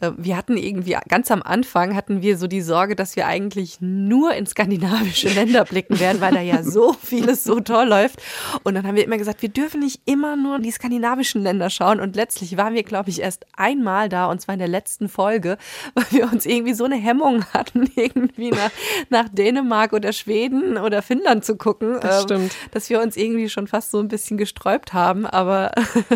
[0.00, 3.80] Äh, wir hatten irgendwie ganz am Anfang hatten wir so die Sorge, dass wir eigentlich
[3.80, 8.20] nur in skandinavische Länder blicken werden, weil da ja so vieles so toll läuft.
[8.62, 12.00] Und dann haben wir immer gesagt, wir dürfen nicht immer nur die skandinavischen Länder schauen.
[12.00, 15.56] Und letztlich waren wir, glaube ich, erst einmal da, und zwar in der letzten Folge,
[15.94, 18.70] weil wir uns irgendwie so eine Hemmung hatten, irgendwie nach,
[19.10, 21.98] nach Dänemark oder Schweden oder Finnland zu gucken.
[22.00, 22.56] Das ähm, stimmt.
[22.72, 25.26] Dass wir uns irgendwie schon fast so ein bisschen gesträubt haben.
[25.26, 25.72] Aber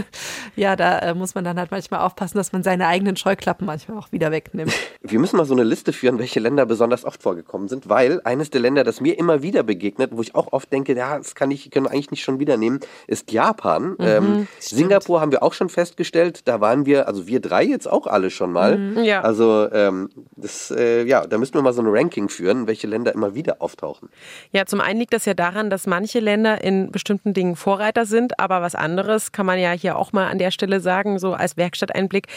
[0.56, 3.98] ja, da äh, muss man dann halt manchmal aufpassen, dass man seine eigenen Scheuklappen manchmal
[3.98, 4.72] auch wieder wegnimmt.
[5.02, 8.50] Wir müssen mal so eine Liste führen, welche Länder besonders oft vorgekommen sind, weil eines
[8.50, 11.50] der Länder, das mir immer wieder begegnet, wo ich auch oft denke, ja, das kann
[11.50, 13.96] ich, können wir eigentlich nicht schon wieder nehmen, ist Japan.
[14.00, 18.06] ähm, Singapur haben wir auch schon festgestellt, da waren wir, also wir drei jetzt auch
[18.06, 18.76] alle schon mal.
[18.76, 19.22] Mhm, ja.
[19.22, 23.14] Also ähm, das, äh, ja, da müssten wir mal so ein Ranking führen, welche Länder
[23.14, 24.08] immer wieder auftauchen.
[24.50, 28.40] Ja, zum einen liegt das ja daran, dass manche Länder in bestimmten Dingen Vorreiter sind,
[28.40, 31.58] aber was anderes kann man ja hier auch mal an der Stelle sagen, so als
[31.58, 32.28] Werkstatteinblick.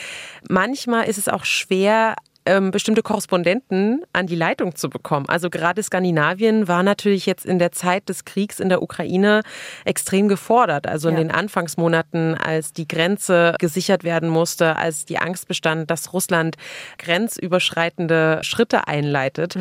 [0.50, 5.28] Manchmal ist es auch schwer, ähm, bestimmte Korrespondenten an die Leitung zu bekommen.
[5.30, 9.42] Also gerade Skandinavien war natürlich jetzt in der Zeit des Kriegs in der Ukraine
[9.86, 10.88] extrem gefordert.
[10.88, 11.22] Also in Ja.
[11.22, 16.56] den Anfangsmonaten, als die Grenze gesichert werden musste, als die Angst bestand, dass Russland
[16.98, 19.56] grenzüberschreitende Schritte einleitet.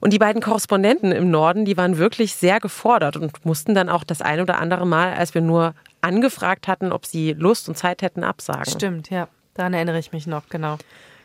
[0.00, 4.04] Und die beiden Korrespondenten im Norden, die waren wirklich sehr gefordert und mussten dann auch
[4.04, 8.02] das ein oder andere Mal, als wir nur angefragt hatten, ob sie Lust und Zeit
[8.02, 8.66] hätten, absagen.
[8.70, 9.28] Stimmt, ja.
[9.54, 10.78] Daran erinnere ich mich noch, genau.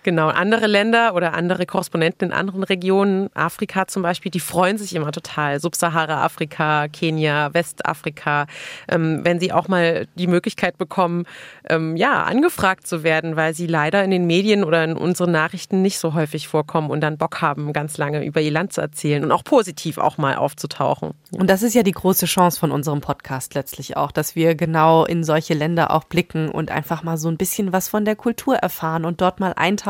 [0.04, 4.96] Genau, andere Länder oder andere Korrespondenten in anderen Regionen, Afrika zum Beispiel, die freuen sich
[4.96, 5.60] immer total.
[5.60, 8.48] Subsahara-Afrika, Kenia, Westafrika,
[8.88, 11.26] ähm, wenn sie auch mal die Möglichkeit bekommen,
[11.70, 15.82] ähm, ja, angefragt zu werden, weil sie leider in den Medien oder in unseren Nachrichten
[15.82, 19.26] nicht so häufig vorkommen und dann Bock haben, ganz lange über ihr Land zu erzählen
[19.26, 21.12] und auch positiv auch mal aufzutauchen.
[21.38, 25.04] Und das ist ja die große Chance von unserem Podcast letztlich auch, dass wir genau
[25.04, 28.56] in solche Länder auch blicken und einfach mal so ein bisschen was von der Kultur
[28.56, 29.89] erfahren und dort mal eintauchen,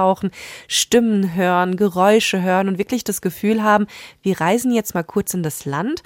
[0.68, 3.88] Stimmen hören, Geräusche hören und wirklich das Gefühl haben,
[4.22, 6.04] wir reisen jetzt mal kurz in das Land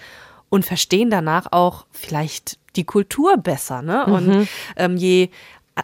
[0.50, 3.82] und verstehen danach auch vielleicht die Kultur besser.
[3.82, 4.06] Ne?
[4.06, 4.48] Und Mhm.
[4.78, 5.30] ähm, je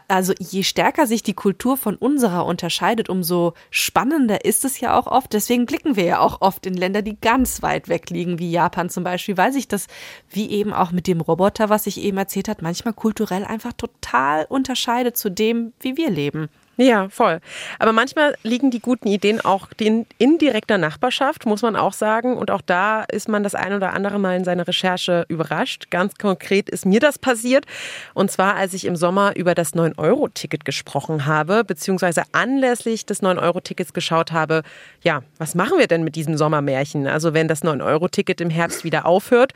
[0.07, 5.07] also je stärker sich die Kultur von unserer unterscheidet, umso spannender ist es ja auch
[5.07, 5.33] oft.
[5.33, 8.89] Deswegen blicken wir ja auch oft in Länder, die ganz weit weg liegen, wie Japan
[8.89, 9.87] zum Beispiel, weil sich das,
[10.29, 14.45] wie eben auch mit dem Roboter, was ich eben erzählt hat, manchmal kulturell einfach total
[14.47, 16.49] unterscheidet zu dem, wie wir leben.
[16.81, 17.41] Ja, voll.
[17.77, 22.37] Aber manchmal liegen die guten Ideen auch in, in direkter Nachbarschaft, muss man auch sagen.
[22.37, 25.91] Und auch da ist man das ein oder andere Mal in seiner Recherche überrascht.
[25.91, 27.65] Ganz konkret ist mir das passiert.
[28.13, 33.91] Und zwar, als ich im Sommer über das 9-Euro-Ticket gesprochen habe, beziehungsweise anlässlich des 9-Euro-Tickets
[33.91, 34.63] geschaut habe,
[35.01, 37.07] ja, was machen wir denn mit diesem Sommermärchen?
[37.07, 39.51] Also wenn das 9-Euro-Ticket im Herbst wieder aufhört,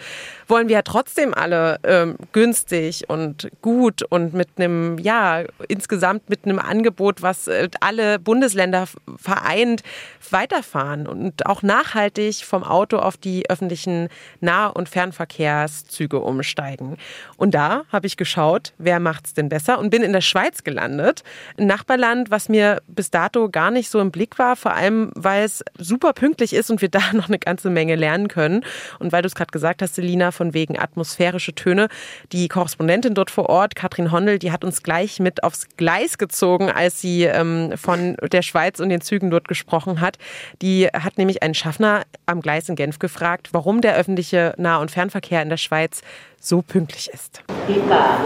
[0.49, 6.43] wollen wir ja trotzdem alle ähm, günstig und gut und mit einem, ja, insgesamt mit
[6.43, 9.83] einem Angebot, was äh, alle Bundesländer vereint,
[10.31, 14.09] weiterfahren und auch nachhaltig vom Auto auf die öffentlichen
[14.41, 16.97] Nah- und Fernverkehrszüge umsteigen.
[17.37, 21.23] Und da habe ich geschaut, wer macht's denn besser und bin in der Schweiz gelandet,
[21.57, 25.43] ein Nachbarland, was mir bis dato gar nicht so im Blick war, vor allem weil
[25.43, 28.65] es super pünktlich ist und wir da noch eine ganze Menge lernen können.
[28.99, 31.87] Und weil du es gerade gesagt hast, Selina, von wegen atmosphärische Töne,
[32.31, 36.69] die Korrespondentin dort vor Ort, Katrin Hondel, die hat uns gleich mit aufs Gleis gezogen,
[36.69, 40.17] als sie ähm, von der Schweiz und den Zügen dort gesprochen hat.
[40.61, 44.89] Die hat nämlich einen Schaffner am Gleis in Genf gefragt, warum der öffentliche Nah- und
[44.89, 46.01] Fernverkehr in der Schweiz
[46.39, 47.43] so pünktlich ist.
[47.69, 48.19] Départ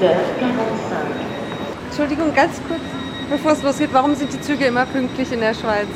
[0.00, 1.90] 18h45.
[1.90, 2.80] Entschuldigung, ganz kurz,
[3.30, 5.86] bevor es losgeht, warum sind die Züge immer pünktlich in der Schweiz?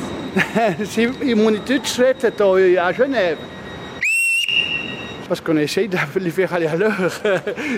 [0.83, 3.37] Si- Ils m'ont dit tout de suite, t'es à Genève.
[5.27, 7.11] Parce qu'on essaye de les faire aller à l'heure.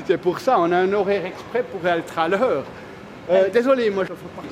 [0.07, 2.63] C'est pour ça, on a un horaire exprès pour être à l'heure.
[3.29, 4.43] Euh, désolé, moi je ne fais pas.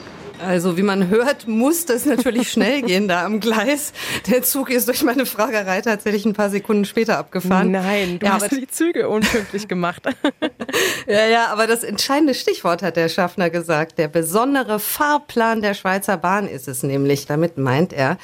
[0.42, 3.92] Also wie man hört, muss das natürlich schnell gehen da am Gleis.
[4.28, 7.72] Der Zug ist durch meine Fragerei tatsächlich ein paar Sekunden später abgefahren.
[7.72, 10.04] Nein, du ja, hast aber, die Züge unpünktlich gemacht.
[11.08, 13.98] ja, ja, aber das entscheidende Stichwort hat der Schaffner gesagt.
[13.98, 17.26] Der besondere Fahrplan der Schweizer Bahn ist es nämlich.
[17.26, 18.18] Damit meint er,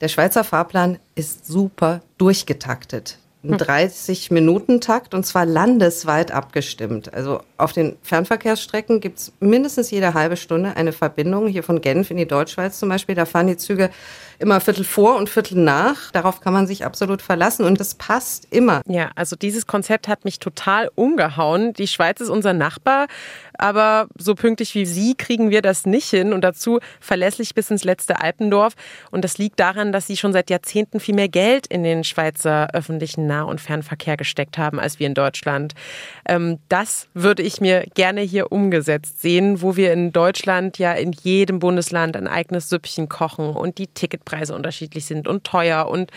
[0.00, 3.18] der Schweizer Fahrplan ist super durchgetaktet.
[3.44, 7.14] im 30-Minuten-Takt und zwar landesweit abgestimmt.
[7.14, 11.46] Also auf den Fernverkehrsstrecken gibt es mindestens jede halbe Stunde eine Verbindung.
[11.48, 13.90] Hier von Genf in die Deutschschweiz zum Beispiel, da fahren die Züge
[14.38, 16.10] immer Viertel vor und Viertel nach.
[16.12, 18.82] Darauf kann man sich absolut verlassen und das passt immer.
[18.86, 21.72] Ja, also dieses Konzept hat mich total umgehauen.
[21.72, 23.06] Die Schweiz ist unser Nachbar,
[23.54, 27.84] aber so pünktlich wie Sie kriegen wir das nicht hin und dazu verlässlich bis ins
[27.84, 28.74] letzte Alpendorf.
[29.10, 32.68] Und das liegt daran, dass Sie schon seit Jahrzehnten viel mehr Geld in den Schweizer
[32.74, 35.74] öffentlichen Nah- und Fernverkehr gesteckt haben als wir in Deutschland.
[36.28, 41.12] Ähm, das würde ich mir gerne hier umgesetzt sehen, wo wir in Deutschland ja in
[41.12, 46.10] jedem Bundesland ein eigenes Süppchen kochen und die Ticketpreise unterschiedlich sind und teuer und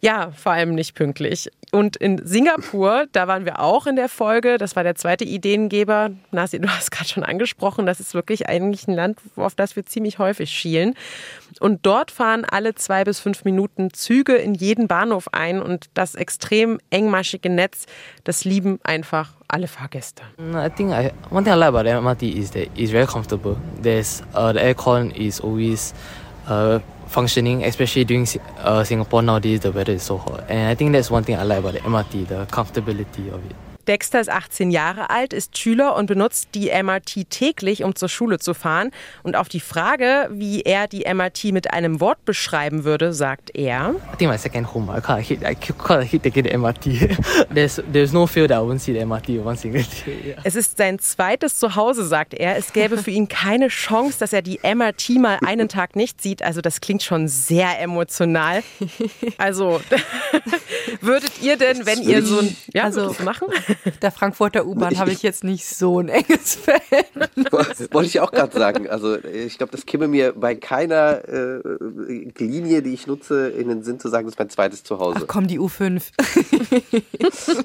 [0.00, 1.50] ja, vor allem nicht pünktlich.
[1.72, 4.58] Und in Singapur, da waren wir auch in der Folge.
[4.58, 6.10] Das war der zweite Ideengeber.
[6.30, 9.84] Nasi, du hast gerade schon angesprochen, das ist wirklich eigentlich ein Land, auf das wir
[9.84, 10.94] ziemlich häufig schielen.
[11.60, 15.60] Und dort fahren alle zwei bis fünf Minuten Züge in jeden Bahnhof ein.
[15.60, 17.86] Und das extrem engmaschige Netz,
[18.24, 20.22] das lieben einfach alle Fahrgäste.
[20.38, 23.58] I think I, one thing I like about the MRT is that it's very comfortable.
[23.80, 25.94] There's uh, the aircon is always
[26.48, 28.26] uh, functioning, especially during
[28.58, 29.60] uh, Singapore nowadays.
[29.60, 31.80] The weather is so hot, and I think that's one thing I like about the
[31.80, 33.56] MRT, the comfortability of it.
[33.88, 38.38] Dexter ist 18 Jahre alt, ist Schüler und benutzt die MRT täglich, um zur Schule
[38.38, 38.90] zu fahren.
[39.22, 43.94] Und auf die Frage, wie er die MRT mit einem Wort beschreiben würde, sagt er:
[44.12, 44.92] I think my second home.
[44.96, 45.42] I can't hit.
[45.42, 47.16] I can't hit taking the MRT.
[47.54, 50.28] there's there's no fear that I won't see the MRT one single day.
[50.28, 50.36] Yeah.
[50.44, 52.56] Es ist sein zweites Zuhause, sagt er.
[52.56, 56.42] Es gäbe für ihn keine Chance, dass er die MRT mal einen Tag nicht sieht.
[56.42, 58.62] Also das klingt schon sehr emotional.
[59.38, 59.80] Also
[61.00, 63.48] würdet ihr denn, wenn ihr so ein ja, Also- also machen?
[64.02, 67.88] Der Frankfurter U-Bahn habe ich jetzt nicht so ein enges Verhältnis.
[67.92, 68.88] Wollte ich auch gerade sagen.
[68.88, 71.60] Also ich glaube, das käme mir bei keiner äh,
[72.38, 75.20] Linie, die ich nutze, in den Sinn zu sagen, das ist mein zweites Zuhause.
[75.22, 76.02] Ach komm, die U5.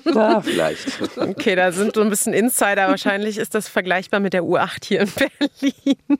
[0.06, 0.88] Na, vielleicht.
[1.17, 2.88] Okay, da sind so ein bisschen Insider.
[2.88, 6.19] Wahrscheinlich ist das vergleichbar mit der U8 hier in Berlin.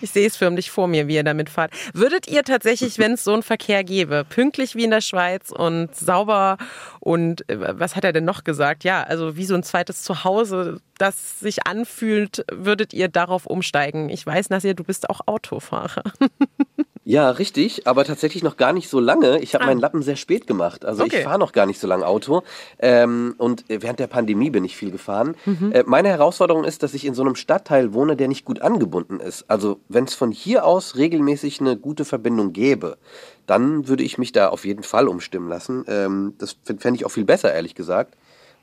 [0.00, 1.72] Ich sehe es förmlich vor mir, wie ihr damit fahrt.
[1.92, 5.94] Würdet ihr tatsächlich, wenn es so einen Verkehr gäbe, pünktlich wie in der Schweiz und
[5.94, 6.58] sauber
[7.00, 8.82] und äh, was hat er denn noch gesagt?
[8.82, 14.08] Ja, also wie so ein zweites Zuhause, das sich anfühlt, würdet ihr darauf umsteigen?
[14.08, 16.02] Ich weiß, Nasir, du bist auch Autofahrer.
[17.04, 19.38] Ja, richtig, aber tatsächlich noch gar nicht so lange.
[19.40, 20.84] Ich habe meinen Lappen sehr spät gemacht.
[20.84, 21.16] Also Okay.
[21.16, 22.42] ich fahre noch gar nicht so lange Auto.
[22.78, 25.34] Ähm, und während der Pandemie bin ich viel gefahren.
[25.46, 25.72] Mhm.
[25.72, 29.20] Äh, meine Herausforderung ist, dass ich in so einem Stadtteil wohne, der nicht gut angebunden
[29.20, 29.46] ist.
[29.48, 32.98] Also wenn es von hier aus regelmäßig eine gute Verbindung gäbe,
[33.46, 35.86] dann würde ich mich da auf jeden Fall umstimmen lassen.
[35.88, 38.18] Ähm, das fände ich auch viel besser, ehrlich gesagt.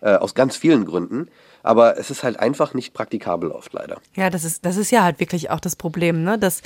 [0.05, 1.29] Äh, aus ganz vielen Gründen.
[1.63, 3.97] Aber es ist halt einfach nicht praktikabel oft leider.
[4.15, 6.37] Ja, das ist, das ist ja halt wirklich auch das Problem, ne?
[6.37, 6.61] dass,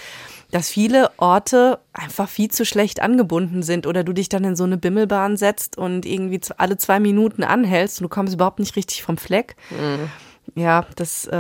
[0.51, 4.65] dass viele Orte einfach viel zu schlecht angebunden sind oder du dich dann in so
[4.65, 9.03] eine Bimmelbahn setzt und irgendwie alle zwei Minuten anhältst und du kommst überhaupt nicht richtig
[9.03, 9.55] vom Fleck.
[10.55, 11.37] Ja, das, äh,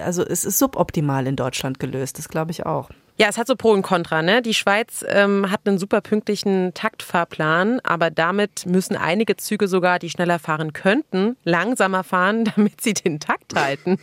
[0.00, 2.88] also es ist suboptimal in Deutschland gelöst, das glaube ich auch.
[3.18, 4.20] Ja, es hat so Pro und Contra.
[4.20, 4.42] Ne?
[4.42, 10.10] Die Schweiz ähm, hat einen super pünktlichen Taktfahrplan, aber damit müssen einige Züge sogar, die
[10.10, 13.98] schneller fahren könnten, langsamer fahren, damit sie den Takt halten.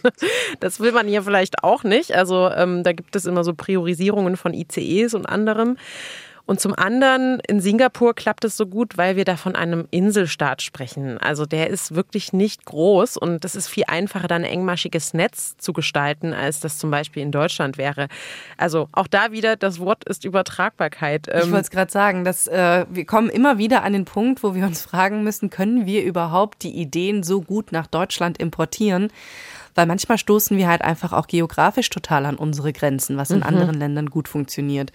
[0.59, 2.15] Das will man hier vielleicht auch nicht.
[2.15, 5.77] Also ähm, da gibt es immer so Priorisierungen von ICEs und anderem.
[6.45, 10.61] Und zum anderen, in Singapur klappt es so gut, weil wir da von einem Inselstaat
[10.61, 11.17] sprechen.
[11.17, 15.55] Also der ist wirklich nicht groß und es ist viel einfacher, da ein engmaschiges Netz
[15.57, 18.09] zu gestalten, als das zum Beispiel in Deutschland wäre.
[18.57, 21.29] Also auch da wieder, das Wort ist Übertragbarkeit.
[21.29, 24.43] Ich Ähm, wollte es gerade sagen, dass äh, wir kommen immer wieder an den Punkt,
[24.43, 29.11] wo wir uns fragen müssen, können wir überhaupt die Ideen so gut nach Deutschland importieren?
[29.75, 33.43] Weil manchmal stoßen wir halt einfach auch geografisch total an unsere Grenzen, was in Mhm.
[33.43, 34.91] anderen Ländern gut funktioniert.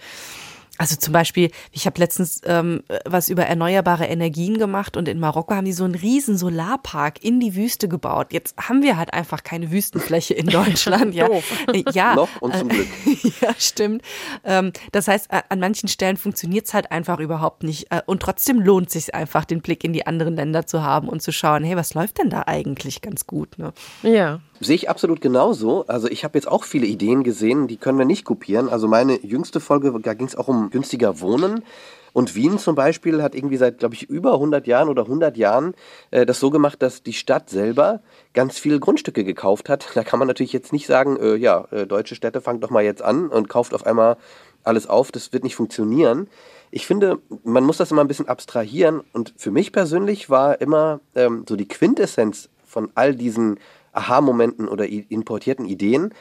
[0.79, 5.53] Also zum Beispiel, ich habe letztens ähm, was über erneuerbare Energien gemacht und in Marokko
[5.53, 8.27] haben die so einen riesen Solarpark in die Wüste gebaut.
[8.31, 11.13] Jetzt haben wir halt einfach keine Wüstenfläche in Deutschland.
[11.13, 11.27] ja.
[11.71, 12.15] Äh, ja.
[12.19, 12.87] Noch und zum Äh, Glück.
[13.41, 14.01] ja, stimmt.
[14.45, 17.91] Ähm, das heißt, an manchen Stellen funktioniert es halt einfach überhaupt nicht.
[17.91, 21.09] Äh, Und trotzdem lohnt es sich einfach, den Blick in die anderen Länder zu haben
[21.09, 23.57] und zu schauen, hey, was läuft denn da eigentlich ganz gut?
[23.59, 23.73] Ne?
[24.01, 24.39] Ja.
[24.61, 25.85] Sehe ich absolut genauso.
[25.87, 28.67] Also ich habe jetzt auch viele Ideen gesehen, die können wir nicht kopieren.
[28.67, 31.63] Also meine jüngste Folge, da ging es auch um günstiger Wohnen.
[32.11, 35.75] Und Wien zum Beispiel hat irgendwie seit, glaube ich, über 100 Jahren oder 100 Jahren
[36.11, 38.01] äh, das so gemacht, dass die Stadt selber
[38.33, 39.87] ganz viele Grundstücke gekauft hat.
[39.93, 42.83] Da kann man natürlich jetzt nicht sagen, äh, ja, äh, deutsche Städte fangt doch mal
[42.83, 44.17] jetzt an und kauft auf einmal
[44.63, 45.11] alles auf.
[45.11, 46.27] Das wird nicht funktionieren.
[46.71, 49.01] Ich finde, man muss das immer ein bisschen abstrahieren.
[49.13, 53.59] Und für mich persönlich war immer ähm, so die Quintessenz von all diesen
[53.93, 56.13] Aha-Momenten oder importierten Ideen,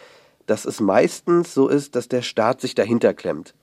[0.46, 3.54] dass es meistens so ist, dass der Staat sich dahinter klemmt.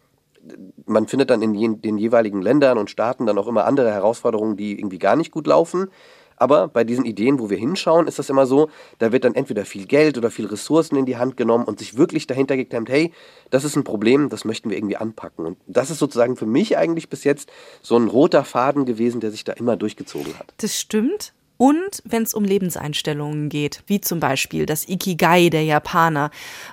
[0.86, 4.78] man findet dann in den jeweiligen Ländern und Staaten dann auch immer andere Herausforderungen, die
[4.78, 5.90] irgendwie gar nicht gut laufen.
[6.38, 9.66] Aber bei diesen Ideen, wo wir hinschauen, ist das immer so, da wird dann entweder
[9.66, 13.14] viel Geld oder viel Ressourcen in die Hand genommen und sich wirklich dahinter geklemmt, hey,
[13.50, 15.46] das ist ein Problem, das möchten wir irgendwie anpacken.
[15.46, 19.32] Und das ist sozusagen für mich eigentlich bis jetzt so ein roter Faden gewesen, der
[19.32, 20.54] sich da immer durchgezogen hat.
[20.58, 21.34] Das stimmt.
[21.58, 26.32] Und wenn es um Lebenseinstellungen geht, wie zum Beispiel das Ikigai der Japaner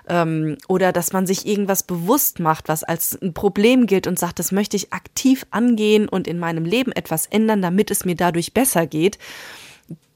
[0.08, 4.38] ähm, oder dass man sich irgendwas bewusst macht, was als ein Problem gilt und sagt,
[4.38, 8.54] das möchte ich aktiv angehen und in meinem Leben etwas ändern, damit es mir dadurch
[8.54, 9.18] besser geht.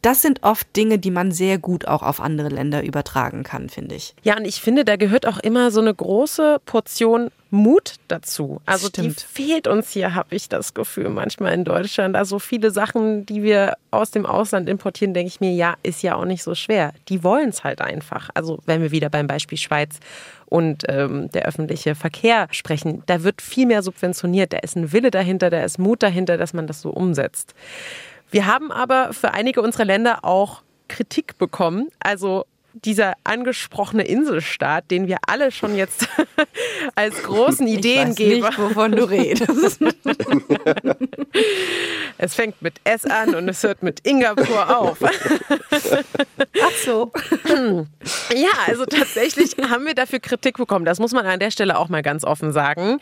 [0.03, 3.97] Das sind oft Dinge, die man sehr gut auch auf andere Länder übertragen kann, finde
[3.97, 4.15] ich.
[4.23, 8.61] Ja, und ich finde, da gehört auch immer so eine große Portion Mut dazu.
[8.67, 12.17] Also die fehlt uns hier, habe ich das Gefühl, manchmal in Deutschland.
[12.17, 16.17] Also viele Sachen, die wir aus dem Ausland importieren, denke ich mir, ja, ist ja
[16.17, 16.93] auch nicht so schwer.
[17.09, 18.31] Die wollen es halt einfach.
[18.35, 19.99] Also wenn wir wieder beim Beispiel Schweiz
[20.47, 24.53] und ähm, der öffentliche Verkehr sprechen, da wird viel mehr subventioniert.
[24.53, 27.55] Da ist ein Wille dahinter, da ist Mut dahinter, dass man das so umsetzt.
[28.31, 31.89] Wir haben aber für einige unserer Länder auch Kritik bekommen.
[32.01, 32.45] Also
[32.85, 36.09] dieser angesprochene Inselstaat, den wir alle schon jetzt
[36.95, 38.33] als großen Ideengeber.
[38.33, 39.81] Ich weiß nicht, wovon du redest.
[42.19, 44.99] es fängt mit S an und es hört mit Ingapur auf.
[45.03, 47.13] Ach so.
[48.35, 50.85] Ja, also tatsächlich haben wir dafür Kritik bekommen.
[50.85, 52.99] Das muss man an der Stelle auch mal ganz offen sagen.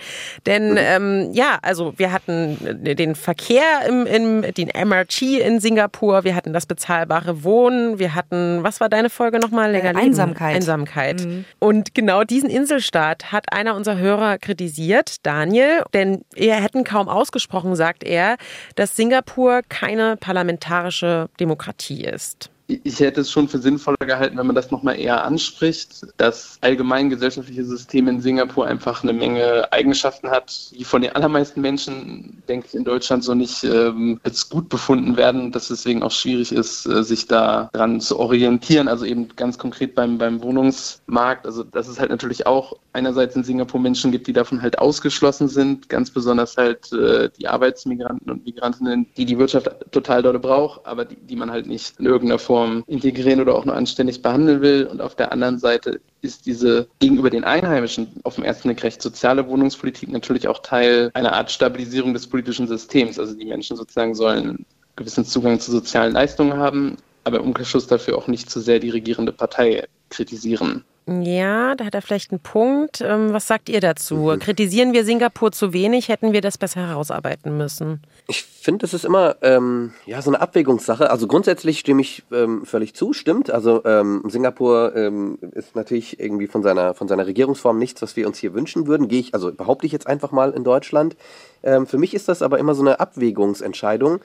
[0.46, 6.34] Denn ähm, ja, also wir hatten den Verkehr im, im den MRT in Singapur, wir
[6.34, 9.63] hatten das bezahlbare Wohnen, wir hatten, was war deine Folge nochmal?
[9.72, 9.98] Länger Äh, leben.
[9.98, 10.56] Einsamkeit.
[10.56, 11.26] Einsamkeit.
[11.58, 17.74] Und genau diesen Inselstaat hat einer unserer Hörer kritisiert, Daniel, denn wir hätten kaum ausgesprochen,
[17.76, 18.36] sagt er,
[18.76, 22.50] dass Singapur keine parlamentarische Demokratie ist.
[22.66, 26.06] Ich hätte es schon für sinnvoller gehalten, wenn man das nochmal eher anspricht.
[26.16, 31.60] Das allgemein gesellschaftliche System in Singapur einfach eine Menge Eigenschaften hat, die von den allermeisten
[31.60, 36.02] Menschen, denke ich, in Deutschland so nicht ähm, als gut befunden werden, dass es deswegen
[36.02, 38.88] auch schwierig ist, äh, sich da dran zu orientieren.
[38.88, 41.44] Also eben ganz konkret beim, beim Wohnungsmarkt.
[41.44, 45.48] Also dass es halt natürlich auch einerseits in Singapur Menschen gibt, die davon halt ausgeschlossen
[45.48, 50.86] sind, ganz besonders halt äh, die Arbeitsmigranten und Migrantinnen, die die Wirtschaft total dort braucht,
[50.86, 52.53] aber die, die man halt nicht in irgendeiner Form
[52.86, 54.86] integrieren oder auch nur anständig behandeln will.
[54.86, 59.02] Und auf der anderen Seite ist diese gegenüber den Einheimischen auf dem ersten Blick recht
[59.02, 63.18] soziale Wohnungspolitik natürlich auch Teil einer Art Stabilisierung des politischen Systems.
[63.18, 64.64] Also die Menschen sozusagen sollen
[64.96, 68.90] gewissen Zugang zu sozialen Leistungen haben, aber im Umkehrschluss dafür auch nicht zu sehr die
[68.90, 70.84] regierende Partei kritisieren.
[71.06, 73.02] Ja, da hat er vielleicht einen Punkt.
[73.02, 74.34] Ähm, Was sagt ihr dazu?
[74.40, 76.08] Kritisieren wir Singapur zu wenig?
[76.08, 78.00] Hätten wir das besser herausarbeiten müssen?
[78.26, 81.10] Ich finde, das ist immer ähm, ja, so eine Abwägungssache.
[81.10, 83.50] Also grundsätzlich stimme ich ähm, völlig zu, stimmt.
[83.50, 88.26] Also ähm, Singapur ähm, ist natürlich irgendwie von seiner, von seiner Regierungsform nichts, was wir
[88.26, 89.08] uns hier wünschen würden.
[89.08, 91.16] Gehe ich, also behaupte ich jetzt einfach mal in Deutschland.
[91.62, 94.20] Ähm, für mich ist das aber immer so eine Abwägungsentscheidung,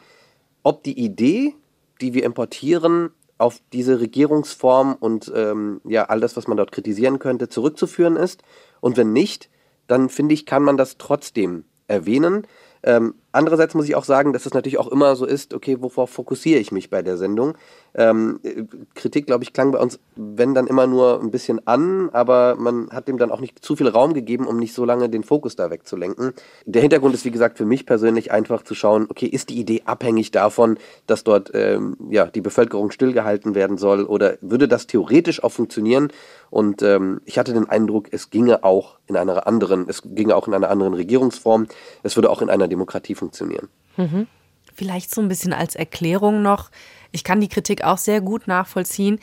[0.64, 1.56] ob die Idee,
[2.00, 7.18] die wir importieren, auf diese Regierungsform und ähm, ja, all das, was man dort kritisieren
[7.18, 8.44] könnte, zurückzuführen ist.
[8.82, 9.50] Und wenn nicht,
[9.88, 12.46] dann finde ich, kann man das trotzdem erwähnen.
[12.84, 16.08] Ähm, andererseits muss ich auch sagen, dass es natürlich auch immer so ist, okay, wovor
[16.08, 17.56] fokussiere ich mich bei der Sendung?
[17.96, 18.64] Ähm, äh,
[18.96, 22.90] Kritik, glaube ich, klang bei uns, wenn dann immer nur ein bisschen an, aber man
[22.92, 25.56] hat dem dann auch nicht zu viel Raum gegeben, um nicht so lange den Fokus
[25.56, 26.34] da wegzulenken.
[26.66, 29.84] Der Hintergrund ist, wie gesagt, für mich persönlich einfach zu schauen, okay, ist die Idee
[29.86, 35.44] abhängig davon, dass dort ähm, ja, die Bevölkerung stillgehalten werden soll oder würde das theoretisch
[35.44, 36.10] auch funktionieren?
[36.50, 40.48] Und ähm, ich hatte den Eindruck, es ginge auch in einer anderen, es ginge auch
[40.48, 41.68] in einer anderen Regierungsform,
[42.04, 43.70] es würde auch in einer Demokratie funktionieren.
[43.98, 44.28] Mhm.
[44.74, 46.72] Vielleicht so ein bisschen als Erklärung noch.
[47.12, 49.20] Ich kann die Kritik auch sehr gut nachvollziehen.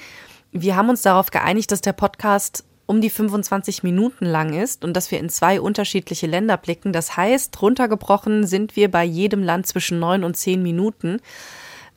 [0.52, 4.94] Wir haben uns darauf geeinigt, dass der Podcast um die 25 Minuten lang ist und
[4.94, 6.92] dass wir in zwei unterschiedliche Länder blicken.
[6.92, 11.20] Das heißt, runtergebrochen sind wir bei jedem Land zwischen neun und zehn Minuten.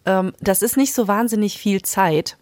[0.05, 2.37] Ähm, das ist nicht so wahnsinnig viel Zeit.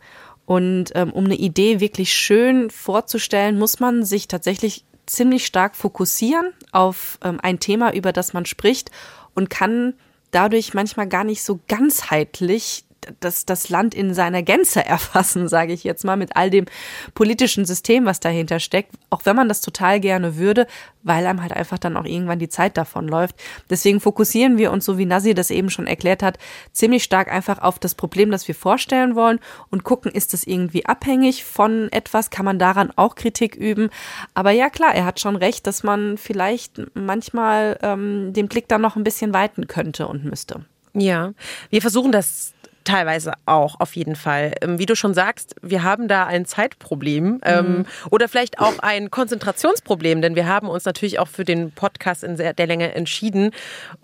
[0.46, 6.54] Und ähm, um eine Idee wirklich schön vorzustellen, muss man sich tatsächlich ziemlich stark fokussieren
[6.72, 8.92] auf ähm, ein Thema, über das man spricht
[9.38, 9.94] und kann
[10.32, 12.86] dadurch manchmal gar nicht so ganzheitlich
[13.20, 16.66] das, das Land in seiner Gänze erfassen, sage ich jetzt mal, mit all dem
[17.14, 20.68] politischen System, was dahinter steckt, auch wenn man das total gerne würde,
[21.04, 23.36] weil einem halt einfach dann auch irgendwann die Zeit davon läuft.
[23.70, 26.38] Deswegen fokussieren wir uns, so wie Nasi das eben schon erklärt hat,
[26.72, 30.86] ziemlich stark einfach auf das Problem, das wir vorstellen wollen und gucken, ist das irgendwie
[30.86, 33.90] abhängig von etwas, kann man daran auch Kritik üben.
[34.34, 38.82] Aber ja, klar, er hat schon recht, dass man vielleicht manchmal ähm, den Blick dann
[38.82, 40.66] noch ein bisschen weiten könnte und müsste.
[40.94, 41.34] Ja,
[41.70, 42.54] wir versuchen das
[42.88, 44.54] Teilweise auch, auf jeden Fall.
[44.62, 47.86] Ähm, Wie du schon sagst, wir haben da ein Zeitproblem ähm, Mhm.
[48.12, 52.38] oder vielleicht auch ein Konzentrationsproblem, denn wir haben uns natürlich auch für den Podcast in
[52.38, 53.52] der Länge entschieden,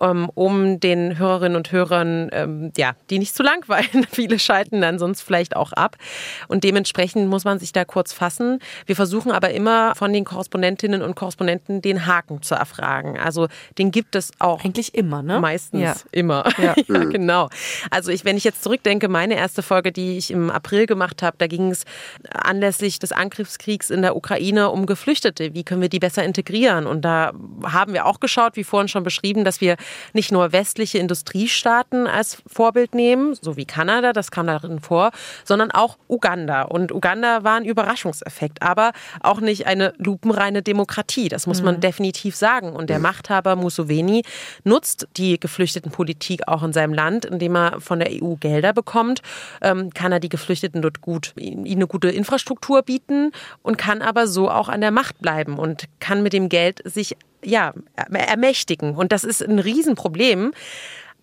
[0.00, 4.06] ähm, um den Hörerinnen und Hörern, ähm, ja, die nicht zu langweilen.
[4.12, 5.96] Viele schalten dann sonst vielleicht auch ab.
[6.48, 8.58] Und dementsprechend muss man sich da kurz fassen.
[8.84, 13.18] Wir versuchen aber immer von den Korrespondentinnen und Korrespondenten den Haken zu erfragen.
[13.18, 14.62] Also den gibt es auch.
[14.62, 15.40] Eigentlich immer, ne?
[15.40, 15.94] Meistens Ja.
[16.12, 16.44] immer.
[16.58, 16.74] Ja.
[16.88, 17.48] Ja, genau.
[17.90, 21.36] Also ich, wenn ich jetzt zurückdenke, meine erste Folge, die ich im April gemacht habe,
[21.38, 21.84] da ging es
[22.32, 25.54] anlässlich des Angriffskriegs in der Ukraine um Geflüchtete.
[25.54, 26.86] Wie können wir die besser integrieren?
[26.86, 29.76] Und da haben wir auch geschaut, wie vorhin schon beschrieben, dass wir
[30.12, 35.12] nicht nur westliche Industriestaaten als Vorbild nehmen, so wie Kanada, das kam darin vor,
[35.44, 36.62] sondern auch Uganda.
[36.62, 38.90] Und Uganda war ein Überraschungseffekt, aber
[39.22, 41.28] auch nicht eine lupenreine Demokratie.
[41.28, 41.80] Das muss man Mhm.
[41.80, 42.72] definitiv sagen.
[42.72, 44.24] Und der Machthaber Museveni
[44.64, 49.20] nutzt die Geflüchtetenpolitik auch in seinem Land, indem er von der EU Gelder bekommt,
[49.62, 54.26] ähm, kann er die Geflüchteten dort gut, ihnen eine gute Infrastruktur bieten und kann aber
[54.26, 58.94] so auch an der Macht bleiben und kann mit dem Geld sich ja, er- ermächtigen.
[58.96, 60.52] Und das ist ein Riesenproblem.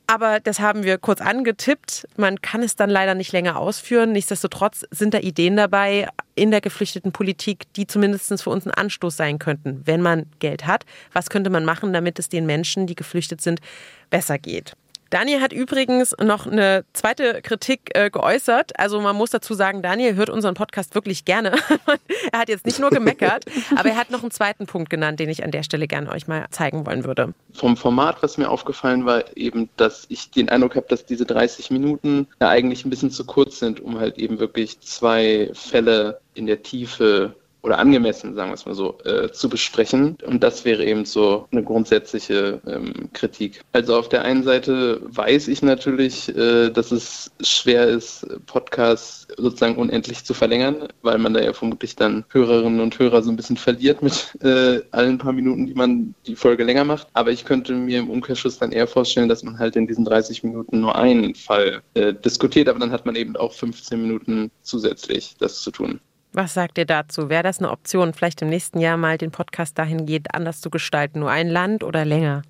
[0.07, 2.05] Aber das haben wir kurz angetippt.
[2.17, 4.11] Man kann es dann leider nicht länger ausführen.
[4.11, 9.15] Nichtsdestotrotz sind da Ideen dabei in der geflüchteten Politik, die zumindest für uns ein Anstoß
[9.15, 10.83] sein könnten, wenn man Geld hat.
[11.13, 13.61] Was könnte man machen, damit es den Menschen, die geflüchtet sind,
[14.09, 14.73] besser geht?
[15.11, 18.79] Daniel hat übrigens noch eine zweite Kritik äh, geäußert.
[18.79, 21.51] Also man muss dazu sagen, Daniel hört unseren Podcast wirklich gerne.
[22.31, 23.43] er hat jetzt nicht nur gemeckert,
[23.75, 26.29] aber er hat noch einen zweiten Punkt genannt, den ich an der Stelle gerne euch
[26.29, 27.33] mal zeigen wollen würde.
[27.53, 31.71] Vom Format, was mir aufgefallen war, eben, dass ich den Eindruck habe, dass diese 30
[31.71, 36.47] Minuten ja eigentlich ein bisschen zu kurz sind, um halt eben wirklich zwei Fälle in
[36.47, 40.17] der Tiefe oder angemessen, sagen wir es mal so, äh, zu besprechen.
[40.25, 43.61] Und das wäre eben so eine grundsätzliche ähm, Kritik.
[43.71, 49.77] Also auf der einen Seite weiß ich natürlich, äh, dass es schwer ist, Podcasts sozusagen
[49.77, 53.57] unendlich zu verlängern, weil man da ja vermutlich dann Hörerinnen und Hörer so ein bisschen
[53.57, 57.07] verliert mit äh, allen paar Minuten, die man die Folge länger macht.
[57.13, 60.43] Aber ich könnte mir im Umkehrschluss dann eher vorstellen, dass man halt in diesen 30
[60.43, 65.35] Minuten nur einen Fall äh, diskutiert, aber dann hat man eben auch 15 Minuten zusätzlich
[65.39, 65.99] das zu tun.
[66.33, 67.29] Was sagt ihr dazu?
[67.29, 71.19] Wäre das eine Option, vielleicht im nächsten Jahr mal den Podcast dahingehend anders zu gestalten?
[71.19, 72.43] Nur ein Land oder länger?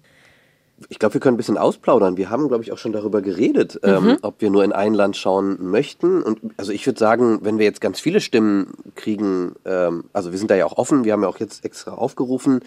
[0.90, 2.18] Ich glaube, wir können ein bisschen ausplaudern.
[2.18, 4.18] Wir haben, glaube ich, auch schon darüber geredet, ähm, Mhm.
[4.24, 6.24] ob wir nur in ein Land schauen möchten.
[6.24, 10.40] Und also ich würde sagen, wenn wir jetzt ganz viele Stimmen kriegen, ähm, also wir
[10.40, 12.62] sind da ja auch offen, wir haben ja auch jetzt extra aufgerufen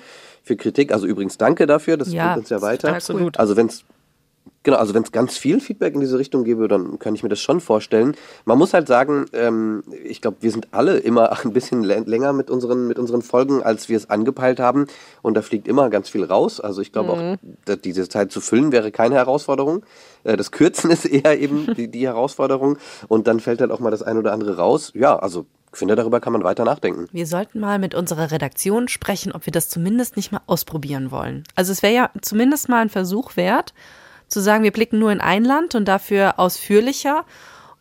[0.45, 0.93] für Kritik.
[0.93, 2.93] Also übrigens danke dafür, das Ja, bringt uns ja weiter.
[2.95, 3.39] absolut.
[3.41, 3.85] Also wenn es
[4.65, 7.29] Genau, also wenn es ganz viel Feedback in diese Richtung gäbe, dann kann ich mir
[7.29, 8.17] das schon vorstellen.
[8.47, 12.33] Man muss halt sagen, ähm, ich glaube, wir sind alle immer ein bisschen lä- länger
[12.33, 14.87] mit unseren, mit unseren Folgen, als wir es angepeilt haben.
[15.23, 16.61] Und da fliegt immer ganz viel raus.
[16.61, 17.39] Also ich glaube Mhm.
[17.71, 19.85] auch, diese Zeit zu füllen wäre keine Herausforderung.
[20.25, 22.79] Äh, das Kürzen ist eher eben die, die Herausforderung.
[23.07, 24.93] Und dann fällt halt auch mal das ein oder andere raus.
[24.95, 27.09] Ja, also ich finde, darüber kann man weiter nachdenken.
[27.13, 31.43] Wir sollten mal mit unserer Redaktion sprechen, ob wir das zumindest nicht mal ausprobieren wollen.
[31.55, 33.75] Also es wäre ja zumindest mal ein Versuch wert,
[34.29, 37.25] zu sagen, wir blicken nur in ein Land und dafür ausführlicher.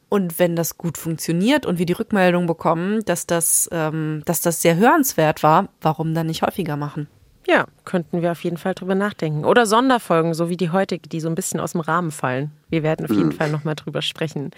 [0.09, 4.61] Und wenn das gut funktioniert und wir die Rückmeldung bekommen, dass das, ähm, dass das
[4.61, 7.07] sehr hörenswert war, warum dann nicht häufiger machen?
[7.45, 9.43] Ja, könnten wir auf jeden Fall drüber nachdenken.
[9.43, 12.51] Oder Sonderfolgen, so wie die heutige, die so ein bisschen aus dem Rahmen fallen.
[12.69, 13.33] Wir werden auf jeden Mhm.
[13.33, 14.51] Fall nochmal drüber sprechen.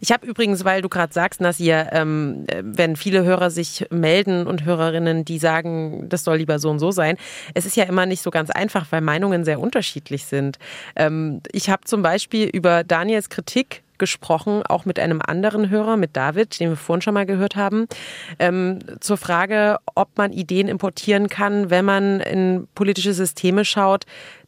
[0.00, 4.46] Ich habe übrigens, weil du gerade sagst, Nasir, ähm, äh, wenn viele Hörer sich melden
[4.46, 7.16] und Hörerinnen, die sagen, das soll lieber so und so sein,
[7.54, 10.58] es ist ja immer nicht so ganz einfach, weil Meinungen sehr unterschiedlich sind.
[10.94, 16.16] Ähm, ich habe zum Beispiel über Daniels Kritik gesprochen, auch mit einem anderen Hörer, mit
[16.16, 17.86] David, den wir vorhin schon mal gehört haben,
[18.38, 24.04] ähm, zur Frage, ob man Ideen importieren kann, wenn man in politische Systeme schaut,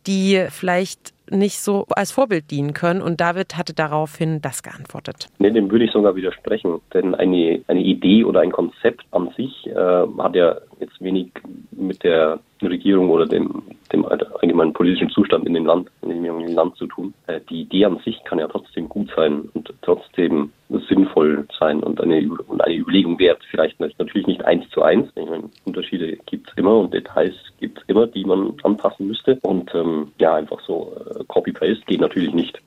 [0.06, 3.02] die vielleicht nicht so als Vorbild dienen können.
[3.02, 5.28] Und David hatte daraufhin das geantwortet.
[5.38, 6.80] Nee, dem würde ich sogar widersprechen.
[6.92, 11.30] Denn eine, eine Idee oder ein Konzept an sich äh, hat ja jetzt wenig
[11.70, 13.62] mit der Regierung oder dem,
[13.92, 17.14] dem allgemeinen politischen Zustand in dem Land, in dem Land zu tun.
[17.26, 20.52] Äh, die Idee an sich kann ja trotzdem gut sein und trotzdem
[20.88, 23.40] sinnvoll sein und eine, und eine Überlegung wert.
[23.50, 25.08] Vielleicht natürlich nicht eins zu eins.
[25.14, 29.38] Ich meine, Unterschiede gibt es immer und Details gibt es immer, die man anpassen müsste.
[29.42, 32.60] Und ähm, ja, einfach so äh, Copy-Paste geht natürlich nicht.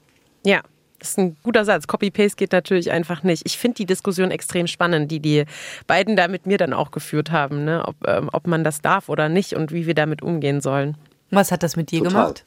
[0.45, 0.61] Ja.
[1.03, 1.85] Das ist ein guter Satz.
[1.85, 3.43] Copy-Paste geht natürlich einfach nicht.
[3.45, 5.43] Ich finde die Diskussion extrem spannend, die die
[5.85, 7.83] beiden da mit mir dann auch geführt haben, ne?
[7.85, 10.95] ob, ähm, ob man das darf oder nicht und wie wir damit umgehen sollen.
[11.29, 12.13] Was hat das mit dir Total.
[12.13, 12.45] gemacht?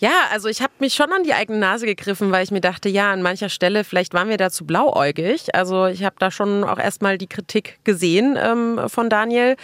[0.00, 2.88] Ja, also ich habe mich schon an die eigene Nase gegriffen, weil ich mir dachte,
[2.88, 5.54] ja, an mancher Stelle, vielleicht waren wir da zu blauäugig.
[5.54, 9.56] Also ich habe da schon auch erstmal die Kritik gesehen ähm, von Daniel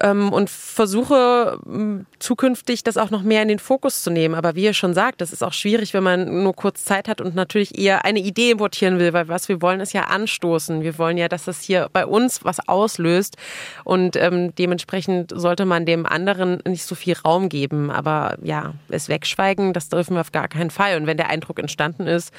[0.00, 1.58] ähm, und versuche
[2.18, 4.34] zukünftig das auch noch mehr in den Fokus zu nehmen.
[4.34, 7.20] Aber wie ihr schon sagt, das ist auch schwierig, wenn man nur kurz Zeit hat
[7.20, 10.82] und natürlich eher eine Idee importieren will, weil was wir wollen, ist ja anstoßen.
[10.82, 13.36] Wir wollen ja, dass das hier bei uns was auslöst
[13.84, 17.90] und ähm, dementsprechend sollte man dem anderen nicht so viel Raum geben.
[17.90, 20.96] Aber ja, es wegschweigen, das dürfen wir auf gar keinen Fall.
[20.96, 22.32] Und wenn der Eindruck entstanden ist,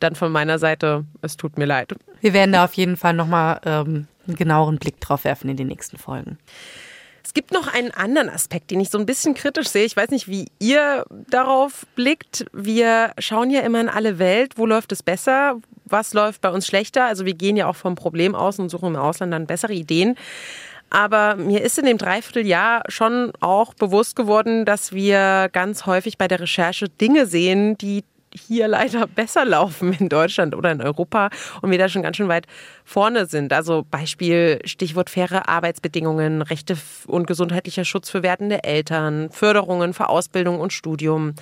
[0.00, 1.94] dann von meiner Seite, es tut mir leid.
[2.20, 5.68] Wir werden da auf jeden Fall nochmal ähm, einen genaueren Blick drauf werfen in den
[5.68, 6.38] nächsten Folgen.
[7.24, 9.84] Es gibt noch einen anderen Aspekt, den ich so ein bisschen kritisch sehe.
[9.84, 12.44] Ich weiß nicht, wie ihr darauf blickt.
[12.52, 15.56] Wir schauen ja immer in alle Welt, wo läuft es besser,
[15.86, 17.06] was läuft bei uns schlechter.
[17.06, 20.16] Also wir gehen ja auch vom Problem aus und suchen im Ausland dann bessere Ideen.
[20.90, 26.28] Aber mir ist in dem Dreivierteljahr schon auch bewusst geworden, dass wir ganz häufig bei
[26.28, 28.04] der Recherche Dinge sehen, die
[28.34, 31.30] hier leider besser laufen in Deutschland oder in Europa
[31.62, 32.46] und wir da schon ganz schön weit
[32.84, 33.52] vorne sind.
[33.52, 36.76] Also Beispiel Stichwort faire Arbeitsbedingungen, Rechte
[37.06, 41.34] und gesundheitlicher Schutz für werdende Eltern, Förderungen für Ausbildung und Studium,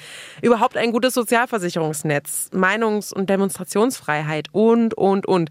[0.43, 5.51] überhaupt ein gutes Sozialversicherungsnetz, Meinungs- und Demonstrationsfreiheit und, und, und.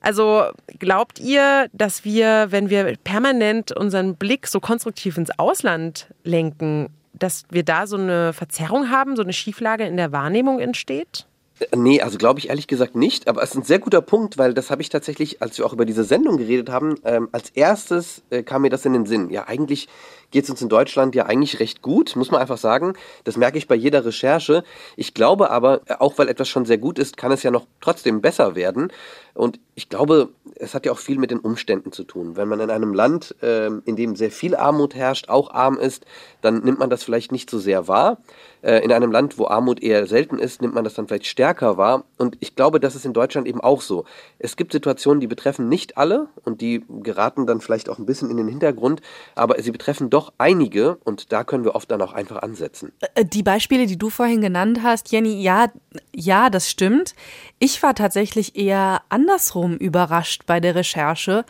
[0.00, 0.46] Also
[0.80, 7.44] glaubt ihr, dass wir, wenn wir permanent unseren Blick so konstruktiv ins Ausland lenken, dass
[7.50, 11.26] wir da so eine Verzerrung haben, so eine Schieflage in der Wahrnehmung entsteht?
[11.74, 14.54] Nee, also glaube ich ehrlich gesagt nicht, aber es ist ein sehr guter Punkt, weil
[14.54, 18.22] das habe ich tatsächlich, als wir auch über diese Sendung geredet haben, ähm, als erstes
[18.30, 19.30] äh, kam mir das in den Sinn.
[19.30, 19.88] Ja, eigentlich
[20.30, 22.94] geht es uns in Deutschland ja eigentlich recht gut, muss man einfach sagen.
[23.24, 24.64] Das merke ich bei jeder Recherche.
[24.96, 27.66] Ich glaube aber, äh, auch weil etwas schon sehr gut ist, kann es ja noch
[27.80, 28.92] trotzdem besser werden.
[29.34, 32.36] Und ich glaube, es hat ja auch viel mit den Umständen zu tun.
[32.36, 36.04] Wenn man in einem Land, ähm, in dem sehr viel Armut herrscht, auch arm ist,
[36.40, 38.18] dann nimmt man das vielleicht nicht so sehr wahr.
[38.62, 41.76] Äh, in einem Land, wo Armut eher selten ist, nimmt man das dann vielleicht stärker
[41.76, 42.04] wahr.
[42.16, 44.04] Und ich glaube, das ist in Deutschland eben auch so.
[44.38, 48.30] Es gibt Situationen, die betreffen nicht alle und die geraten dann vielleicht auch ein bisschen
[48.30, 49.02] in den Hintergrund,
[49.34, 52.92] aber sie betreffen doch einige und da können wir oft dann auch einfach ansetzen.
[53.14, 55.66] Äh, Die Beispiele, die du vorhin genannt hast, Jenny, ja,
[56.14, 57.14] ja, das stimmt.
[57.58, 61.44] Ich war tatsächlich eher andersrum überrascht bei der Recherche,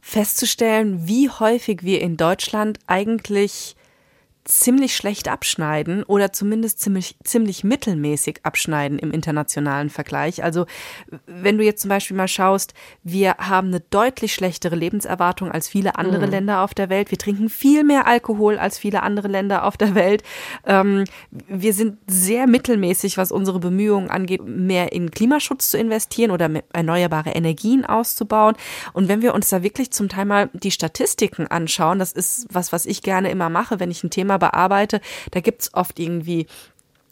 [0.00, 3.76] festzustellen, wie häufig wir in Deutschland eigentlich
[4.48, 10.42] ziemlich schlecht abschneiden oder zumindest ziemlich, ziemlich mittelmäßig abschneiden im internationalen Vergleich.
[10.42, 10.64] Also
[11.26, 12.72] wenn du jetzt zum Beispiel mal schaust,
[13.02, 16.32] wir haben eine deutlich schlechtere Lebenserwartung als viele andere Mhm.
[16.32, 17.10] Länder auf der Welt.
[17.10, 20.22] Wir trinken viel mehr Alkohol als viele andere Länder auf der Welt.
[20.64, 26.50] Ähm, wir sind sehr mittelmäßig, was unsere Bemühungen angeht, mehr in Klimaschutz zu investieren oder
[26.72, 28.56] erneuerbare Energien auszubauen.
[28.94, 32.72] Und wenn wir uns da wirklich zum Teil mal die Statistiken anschauen, das ist was,
[32.72, 36.46] was ich gerne immer mache, wenn ich ein Thema bearbeite, da gibt's oft irgendwie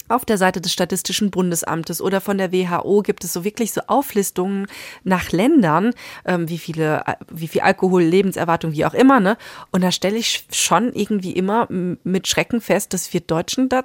[0.08, 3.80] auf der Seite des Statistischen Bundesamtes oder von der WHO gibt es so wirklich so
[3.86, 4.66] Auflistungen
[5.04, 5.92] nach Ländern,
[6.24, 9.36] ähm, wie viele, wie viel Alkohol, Lebenserwartung, wie auch immer, ne?
[9.72, 13.82] Und da stelle ich schon irgendwie immer mit Schrecken fest, dass wir Deutschen da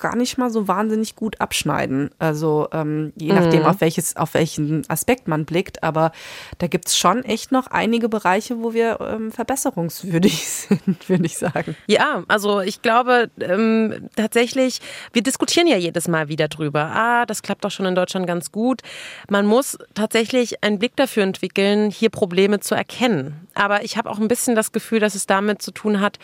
[0.00, 2.10] gar nicht mal so wahnsinnig gut abschneiden.
[2.18, 3.66] Also ähm, je nachdem, Mhm.
[3.66, 6.12] auf welches, auf welchen Aspekt man blickt, aber
[6.58, 11.76] da gibt's schon echt noch einige Bereiche, wo wir ähm, verbesserungswürdig sind, würde ich sagen.
[11.86, 14.80] Ja, also ich glaube ähm, tatsächlich,
[15.12, 16.90] wir diskutieren ja jedes Mal wieder drüber.
[16.94, 18.82] Ah, das klappt doch schon in Deutschland ganz gut.
[19.28, 23.48] Man muss tatsächlich einen Blick dafür entwickeln, hier Probleme zu erkennen.
[23.54, 26.18] Aber ich habe auch ein bisschen das Gefühl, dass es damit zu tun hat,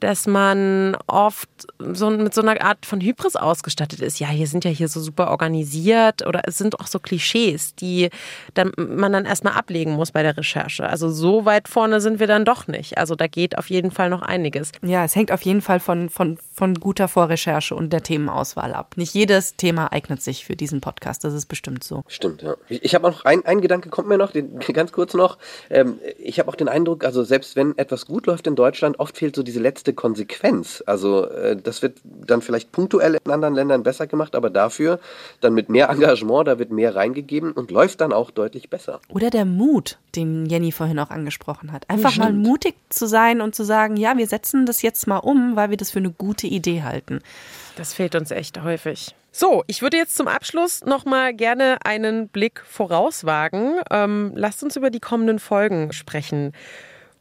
[0.00, 4.18] dass man oft so mit so einer Art von Hybris ausgestattet ist.
[4.20, 8.10] Ja, hier sind ja hier so super organisiert oder es sind auch so Klischees, die
[8.54, 10.88] dann, man dann erstmal ablegen muss bei der Recherche.
[10.88, 12.98] Also so weit vorne sind wir dann doch nicht.
[12.98, 14.72] Also da geht auf jeden Fall noch einiges.
[14.82, 18.94] Ja, es hängt auf jeden Fall von, von, von guter Vorrecherche und der Themenauswahl ab.
[18.96, 22.02] Nicht jedes Thema eignet sich für diesen Podcast, das ist bestimmt so.
[22.08, 22.54] Stimmt, ja.
[22.68, 25.38] Ich, ich habe noch ein, ein Gedanke, kommt mir noch, den, ganz kurz noch.
[25.68, 29.16] Ähm, ich habe auch den Eindruck, also selbst wenn etwas gut läuft in Deutschland, oft
[29.16, 30.82] fehlt so diese letzte Konsequenz.
[30.86, 35.00] Also äh, das wird dann vielleicht punktuell in anderen Ländern besser gemacht, aber dafür
[35.40, 39.00] dann mit mehr Engagement, da wird mehr reingegeben und läuft dann auch deutlich besser.
[39.08, 41.88] Oder der Mut, den Jenny vorhin auch angesprochen hat.
[41.88, 42.46] Einfach mal Stimmt.
[42.46, 45.76] mutig zu sein und zu sagen, ja, wir setzen das jetzt mal um, weil wir
[45.76, 47.20] das für eine gute Idee halten.
[47.76, 49.14] Das fehlt uns echt häufig.
[49.32, 53.80] So, ich würde jetzt zum Abschluss noch mal gerne einen Blick vorauswagen.
[53.90, 56.52] Ähm, lasst uns über die kommenden Folgen sprechen.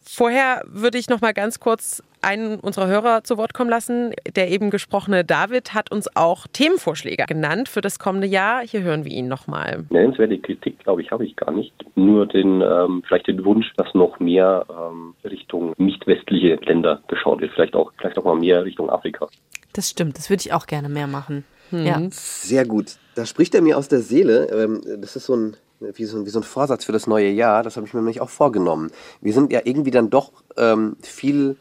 [0.04, 4.14] Vorher würde ich noch mal ganz kurz einen unserer Hörer zu Wort kommen lassen.
[4.36, 8.62] Der eben gesprochene David hat uns auch Themenvorschläge genannt für das kommende Jahr.
[8.66, 9.86] Hier hören wir ihn noch mal.
[9.90, 11.74] Nennenswerte Kritik, glaube ich, habe ich gar nicht.
[11.96, 17.42] Nur den, ähm, vielleicht den Wunsch, dass noch mehr ähm, Richtung nicht westliche Länder geschaut
[17.42, 17.52] wird.
[17.54, 19.28] Vielleicht auch, vielleicht auch mal mehr Richtung Afrika.
[19.74, 21.44] Das stimmt, das würde ich auch gerne mehr machen.
[21.72, 22.02] Ja.
[22.10, 22.98] Sehr gut.
[23.16, 24.48] Da spricht er mir aus der Seele.
[24.52, 27.30] Ähm, Das ist so ein, wie so ein, wie so ein Vorsatz für das neue
[27.30, 27.64] Jahr.
[27.64, 28.92] Das habe ich mir nämlich auch vorgenommen.
[29.22, 31.58] Wir sind ja irgendwie dann doch ähm, viel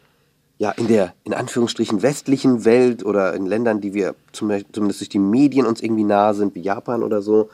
[0.58, 5.08] ja, in der, in Anführungsstrichen, westlichen Welt oder in Ländern, die wir zum zumindest durch
[5.08, 7.48] die Medien uns irgendwie nahe sind, wie Japan oder so,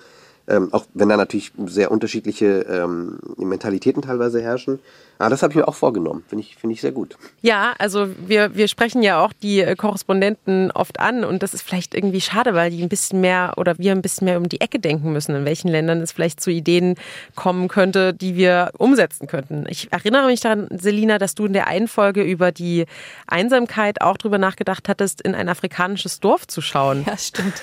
[0.49, 4.79] ähm, auch wenn da natürlich sehr unterschiedliche ähm, Mentalitäten teilweise herrschen.
[5.19, 6.25] Aber das habe ich mir auch vorgenommen.
[6.29, 7.17] Finde ich, finde ich sehr gut.
[7.41, 11.63] Ja, also wir, wir sprechen ja auch die äh, Korrespondenten oft an und das ist
[11.63, 14.61] vielleicht irgendwie schade, weil die ein bisschen mehr oder wir ein bisschen mehr um die
[14.61, 16.97] Ecke denken müssen, in welchen Ländern es vielleicht zu Ideen
[17.37, 19.67] kommen könnte, die wir umsetzen könnten.
[19.69, 22.87] Ich erinnere mich daran, Selina, dass du in der einen Folge über die
[23.27, 27.05] Einsamkeit auch drüber nachgedacht hattest, in ein afrikanisches Dorf zu schauen.
[27.07, 27.63] Ja, stimmt.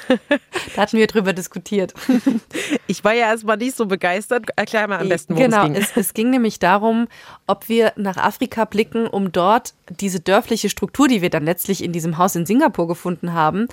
[0.75, 1.93] Da hatten wir drüber diskutiert.
[2.87, 4.47] Ich war ja erstmal nicht so begeistert.
[4.55, 5.75] Erklär mal am besten, worum genau, es ging.
[5.75, 7.07] Es, es ging nämlich darum,
[7.51, 11.91] ob wir nach Afrika blicken, um dort diese dörfliche Struktur, die wir dann letztlich in
[11.91, 13.67] diesem Haus in Singapur gefunden haben,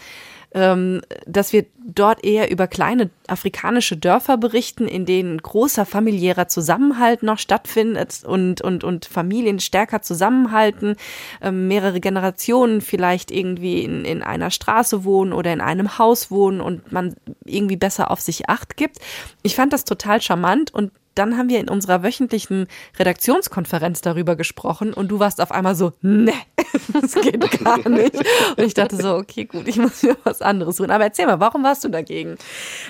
[0.53, 7.23] ähm, dass wir dort eher über kleine afrikanische Dörfer berichten, in denen großer familiärer Zusammenhalt
[7.23, 10.97] noch stattfindet und, und, und Familien stärker zusammenhalten,
[11.41, 16.61] ähm, mehrere Generationen vielleicht irgendwie in, in einer Straße wohnen oder in einem Haus wohnen
[16.61, 18.99] und man irgendwie besser auf sich acht gibt.
[19.43, 22.69] Ich fand das total charmant und dann haben wir in unserer wöchentlichen
[22.99, 26.33] Redaktionskonferenz darüber gesprochen und du warst auf einmal so, ne,
[26.93, 28.17] das geht gar nicht.
[28.57, 30.91] Und ich dachte so, okay, gut, ich muss mir was anderes tun.
[30.91, 32.37] Aber erzähl mal, warum warst du dagegen?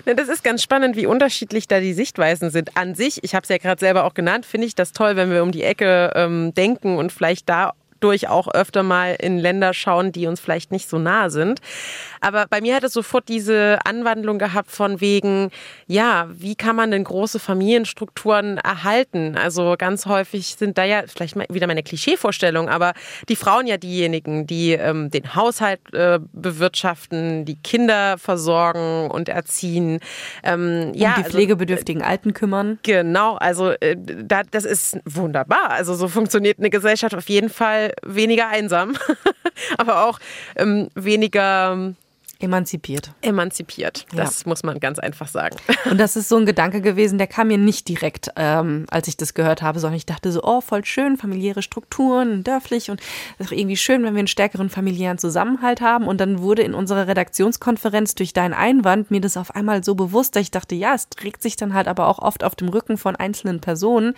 [0.07, 2.77] Na, das ist ganz spannend, wie unterschiedlich da die Sichtweisen sind.
[2.77, 5.31] An sich, ich habe es ja gerade selber auch genannt, finde ich das toll, wenn
[5.31, 9.73] wir um die Ecke ähm, denken und vielleicht da durch auch öfter mal in Länder
[9.75, 11.61] schauen, die uns vielleicht nicht so nah sind.
[12.21, 15.51] Aber bei mir hat es sofort diese Anwandlung gehabt von wegen,
[15.87, 19.37] ja, wie kann man denn große Familienstrukturen erhalten?
[19.37, 22.93] Also ganz häufig sind da ja vielleicht mal wieder meine Klischeevorstellung, aber
[23.29, 30.01] die Frauen ja diejenigen, die ähm, den Haushalt äh, bewirtschaften, die Kinder versorgen und erziehen.
[30.43, 32.79] Ähm, Um ja, die also- pflegebedürftigen Alten kümmern.
[32.83, 35.71] Genau, also äh, da, das ist wunderbar.
[35.71, 38.97] Also so funktioniert eine Gesellschaft auf jeden Fall weniger einsam,
[39.79, 40.19] aber auch
[40.57, 41.95] ähm, weniger
[42.41, 43.11] Emanzipiert.
[43.21, 44.07] emanzipiert.
[44.15, 45.57] Das muss man ganz einfach sagen.
[45.91, 49.17] Und das ist so ein Gedanke gewesen, der kam mir nicht direkt, ähm, als ich
[49.17, 53.01] das gehört habe, sondern ich dachte so, oh, voll schön, familiäre Strukturen, dörflich und
[53.39, 56.07] ist auch irgendwie schön, wenn wir einen stärkeren familiären Zusammenhalt haben.
[56.07, 60.37] Und dann wurde in unserer Redaktionskonferenz durch deinen Einwand mir das auf einmal so bewusst,
[60.37, 62.99] dass ich dachte, ja, es trägt sich dann halt aber auch oft auf dem Rücken
[62.99, 64.15] von einzelnen Personen.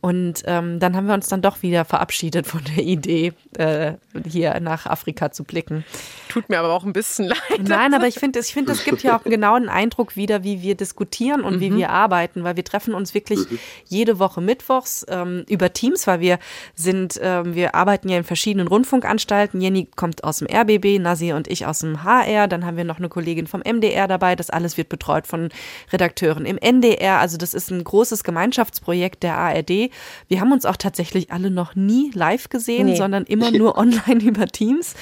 [0.00, 3.94] Und ähm, dann haben wir uns dann doch wieder verabschiedet von der Idee, äh,
[4.28, 5.84] hier nach Afrika zu blicken.
[6.28, 7.38] Tut mir aber auch ein bisschen leid.
[7.62, 10.62] Nein, aber ich finde, ich finde, es gibt ja auch einen genauen Eindruck wieder, wie
[10.62, 13.40] wir diskutieren und wie wir arbeiten, weil wir treffen uns wirklich
[13.86, 16.38] jede Woche mittwochs ähm, über Teams, weil wir
[16.76, 19.60] sind, ähm, wir arbeiten ja in verschiedenen Rundfunkanstalten.
[19.60, 22.46] Jenny kommt aus dem RBB, Nasir und ich aus dem HR.
[22.46, 24.36] Dann haben wir noch eine Kollegin vom MDR dabei.
[24.36, 25.48] Das alles wird betreut von
[25.92, 27.18] Redakteuren im NDR.
[27.18, 29.87] Also das ist ein großes Gemeinschaftsprojekt der ARD.
[30.28, 32.96] Wir haben uns auch tatsächlich alle noch nie live gesehen, Nee.
[32.96, 34.94] sondern immer nur online über Teams.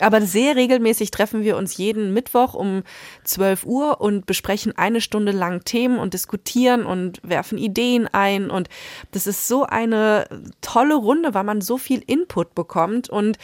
[0.00, 2.82] Aber sehr regelmäßig treffen wir uns jeden Mittwoch um
[3.24, 8.50] 12 Uhr und besprechen eine Stunde lang Themen und diskutieren und werfen Ideen ein.
[8.50, 8.68] Und
[9.12, 10.26] das ist so eine
[10.60, 13.38] tolle Runde, weil man so viel Input bekommt und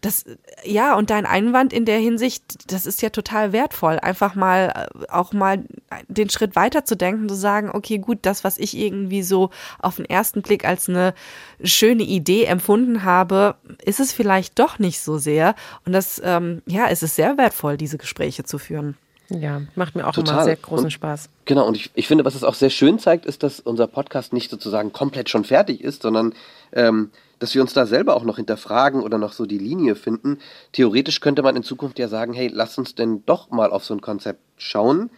[0.00, 0.24] das,
[0.64, 5.06] ja, und dein Einwand in der Hinsicht, das ist ja total wertvoll, einfach mal äh,
[5.10, 5.64] auch mal
[6.08, 9.96] den Schritt weiter zu denken, zu sagen, okay, gut, das, was ich irgendwie so auf
[9.96, 11.14] den ersten Blick als eine
[11.62, 15.54] schöne Idee empfunden habe, ist es vielleicht doch nicht so sehr.
[15.84, 18.96] Und das, ähm, ja, es ist sehr wertvoll, diese Gespräche zu führen.
[19.28, 20.34] Ja, macht mir auch Total.
[20.34, 21.28] immer sehr großen Und- Spaß.
[21.44, 24.32] Genau, und ich, ich finde, was es auch sehr schön zeigt, ist, dass unser Podcast
[24.32, 26.34] nicht sozusagen komplett schon fertig ist, sondern
[26.72, 27.10] ähm,
[27.40, 30.38] dass wir uns da selber auch noch hinterfragen oder noch so die Linie finden.
[30.72, 33.94] Theoretisch könnte man in Zukunft ja sagen, hey, lass uns denn doch mal auf so
[33.94, 35.10] ein Konzept schauen.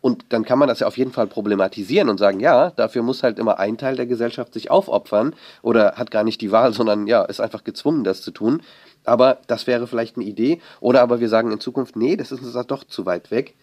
[0.00, 3.22] Und dann kann man das ja auf jeden Fall problematisieren und sagen, ja, dafür muss
[3.22, 7.06] halt immer ein Teil der Gesellschaft sich aufopfern oder hat gar nicht die Wahl, sondern
[7.06, 8.62] ja, ist einfach gezwungen, das zu tun.
[9.04, 10.60] Aber das wäre vielleicht eine Idee.
[10.80, 13.54] Oder aber wir sagen in Zukunft, nee, das ist uns doch zu weit weg.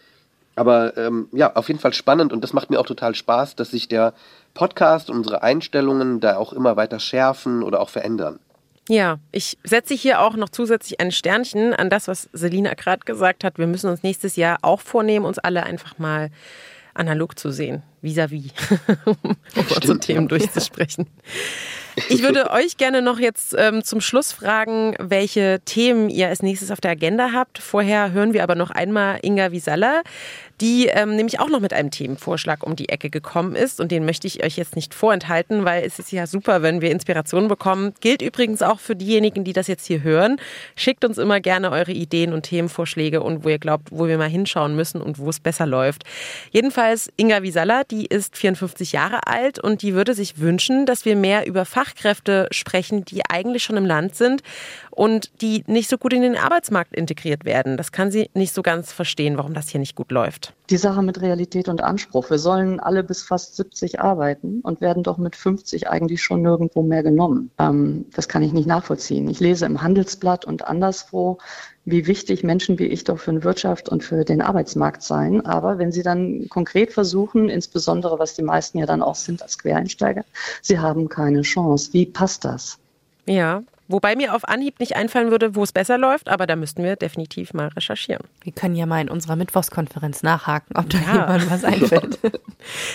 [0.56, 3.70] Aber ähm, ja, auf jeden Fall spannend und das macht mir auch total Spaß, dass
[3.70, 4.14] sich der
[4.54, 8.40] Podcast und unsere Einstellungen da auch immer weiter schärfen oder auch verändern.
[8.88, 13.44] Ja, ich setze hier auch noch zusätzlich ein Sternchen an das, was Selina gerade gesagt
[13.44, 13.58] hat.
[13.58, 16.30] Wir müssen uns nächstes Jahr auch vornehmen, uns alle einfach mal
[16.94, 18.52] analog zu sehen, vis-à-vis,
[19.04, 19.36] um
[19.74, 21.06] unsere Themen durchzusprechen.
[22.08, 26.70] Ich würde euch gerne noch jetzt ähm, zum Schluss fragen, welche Themen ihr als nächstes
[26.70, 27.58] auf der Agenda habt.
[27.58, 30.02] Vorher hören wir aber noch einmal Inga Wiesalla,
[30.60, 33.80] die ähm, nämlich auch noch mit einem Themenvorschlag um die Ecke gekommen ist.
[33.80, 36.90] Und den möchte ich euch jetzt nicht vorenthalten, weil es ist ja super, wenn wir
[36.90, 37.94] Inspirationen bekommen.
[38.00, 40.36] Gilt übrigens auch für diejenigen, die das jetzt hier hören.
[40.74, 44.28] Schickt uns immer gerne eure Ideen und Themenvorschläge und wo ihr glaubt, wo wir mal
[44.28, 46.04] hinschauen müssen und wo es besser läuft.
[46.50, 51.16] Jedenfalls Inga Wiesalla, die ist 54 Jahre alt und die würde sich wünschen, dass wir
[51.16, 54.42] mehr über Fachkräfte sprechen, die eigentlich schon im Land sind
[54.90, 57.76] und die nicht so gut in den Arbeitsmarkt integriert werden.
[57.76, 60.54] Das kann sie nicht so ganz verstehen, warum das hier nicht gut läuft.
[60.70, 62.30] Die Sache mit Realität und Anspruch.
[62.30, 66.82] Wir sollen alle bis fast 70 arbeiten und werden doch mit 50 eigentlich schon nirgendwo
[66.82, 67.50] mehr genommen.
[67.58, 69.28] Ähm, das kann ich nicht nachvollziehen.
[69.28, 71.38] Ich lese im Handelsblatt und anderswo,
[71.86, 75.46] wie wichtig Menschen wie ich doch für die Wirtschaft und für den Arbeitsmarkt seien.
[75.46, 79.56] Aber wenn sie dann konkret versuchen, insbesondere was die meisten ja dann auch sind als
[79.56, 80.24] Quereinsteiger,
[80.60, 81.92] sie haben keine Chance.
[81.92, 82.78] Wie passt das?
[83.24, 86.82] Ja, Wobei mir auf Anhieb nicht einfallen würde, wo es besser läuft, aber da müssten
[86.82, 88.24] wir definitiv mal recherchieren.
[88.42, 91.12] Wir können ja mal in unserer Mittwochskonferenz nachhaken, ob da ja.
[91.12, 92.18] jemand was einfällt.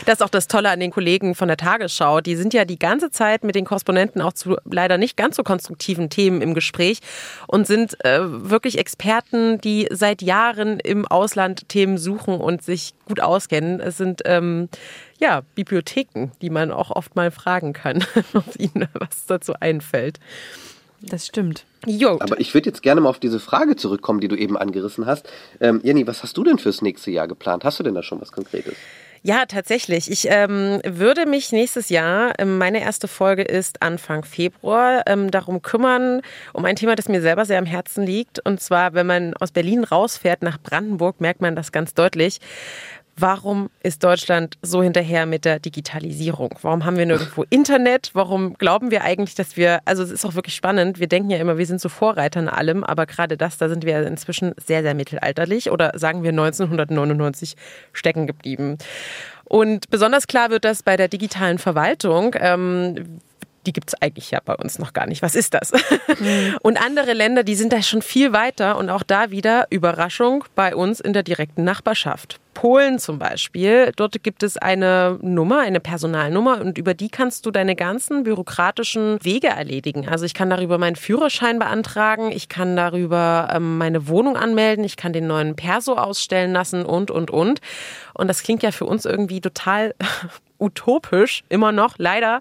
[0.05, 2.19] Das ist auch das Tolle an den Kollegen von der Tagesschau.
[2.19, 5.43] Die sind ja die ganze Zeit mit den Korrespondenten auch zu leider nicht ganz so
[5.43, 6.99] konstruktiven Themen im Gespräch
[7.47, 13.21] und sind äh, wirklich Experten, die seit Jahren im Ausland Themen suchen und sich gut
[13.21, 13.79] auskennen.
[13.79, 14.67] Es sind ähm,
[15.19, 20.19] ja, Bibliotheken, die man auch oft mal fragen kann, ob ihnen was dazu einfällt.
[21.01, 21.65] Das stimmt.
[21.85, 22.17] Jo.
[22.19, 25.27] Aber ich würde jetzt gerne mal auf diese Frage zurückkommen, die du eben angerissen hast.
[25.59, 27.63] Ähm, Jenny, was hast du denn fürs nächste Jahr geplant?
[27.63, 28.75] Hast du denn da schon was Konkretes?
[29.23, 30.09] Ja, tatsächlich.
[30.09, 35.61] Ich ähm, würde mich nächstes Jahr, ähm, meine erste Folge ist Anfang Februar, ähm, darum
[35.61, 36.21] kümmern,
[36.53, 38.43] um ein Thema, das mir selber sehr am Herzen liegt.
[38.43, 42.39] Und zwar, wenn man aus Berlin rausfährt nach Brandenburg, merkt man das ganz deutlich.
[43.17, 46.57] Warum ist Deutschland so hinterher mit der Digitalisierung?
[46.61, 48.11] Warum haben wir nirgendwo Internet?
[48.13, 51.37] Warum glauben wir eigentlich, dass wir, also es ist auch wirklich spannend, wir denken ja
[51.37, 54.81] immer, wir sind so Vorreiter in allem, aber gerade das, da sind wir inzwischen sehr,
[54.81, 57.55] sehr mittelalterlich oder sagen wir 1999
[57.93, 58.77] stecken geblieben.
[59.43, 62.35] Und besonders klar wird das bei der digitalen Verwaltung.
[62.39, 63.19] Ähm,
[63.65, 65.21] die gibt es eigentlich ja bei uns noch gar nicht.
[65.21, 65.71] Was ist das?
[66.19, 66.57] Mhm.
[66.61, 70.75] Und andere Länder, die sind da schon viel weiter und auch da wieder Überraschung bei
[70.75, 72.39] uns in der direkten Nachbarschaft.
[72.53, 77.51] Polen zum Beispiel, dort gibt es eine Nummer, eine Personalnummer und über die kannst du
[77.51, 80.07] deine ganzen bürokratischen Wege erledigen.
[80.07, 84.97] Also ich kann darüber meinen Führerschein beantragen, ich kann darüber ähm, meine Wohnung anmelden, ich
[84.97, 87.61] kann den neuen Perso ausstellen lassen und, und, und.
[88.13, 89.95] Und das klingt ja für uns irgendwie total
[90.61, 92.39] utopisch, immer noch, leider.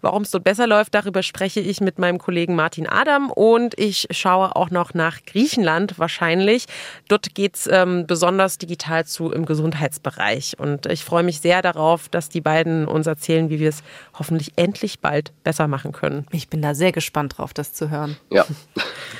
[0.00, 4.08] Warum es dort besser läuft, darüber spreche ich mit meinem Kollegen Martin Adam und ich
[4.10, 6.64] schaue auch noch nach Griechenland wahrscheinlich.
[7.08, 10.54] Dort geht es ähm, besonders digital zu im Gesundheitsbereich.
[10.58, 13.82] Und ich freue mich sehr darauf, dass die beiden uns erzählen, wie wir es
[14.16, 16.26] hoffentlich endlich bald besser machen können.
[16.30, 18.16] Ich bin da sehr gespannt drauf, das zu hören.
[18.30, 18.46] Ja.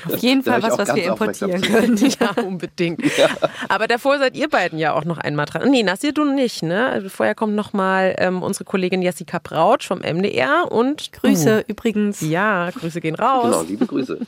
[0.05, 1.97] Auf jeden Fall was, was wir importieren können.
[2.19, 3.01] Ja, unbedingt.
[3.17, 3.29] Ja.
[3.67, 5.69] Aber davor seid ihr beiden ja auch noch einmal dran.
[5.69, 7.03] Nee, Nassir, du nicht, ne?
[7.09, 11.71] Vorher kommt noch mal ähm, unsere Kollegin Jessica Brautsch vom MDR und Grüße uh.
[11.71, 12.21] übrigens.
[12.21, 13.45] Ja, Grüße gehen raus.
[13.45, 14.19] Genau, liebe Grüße.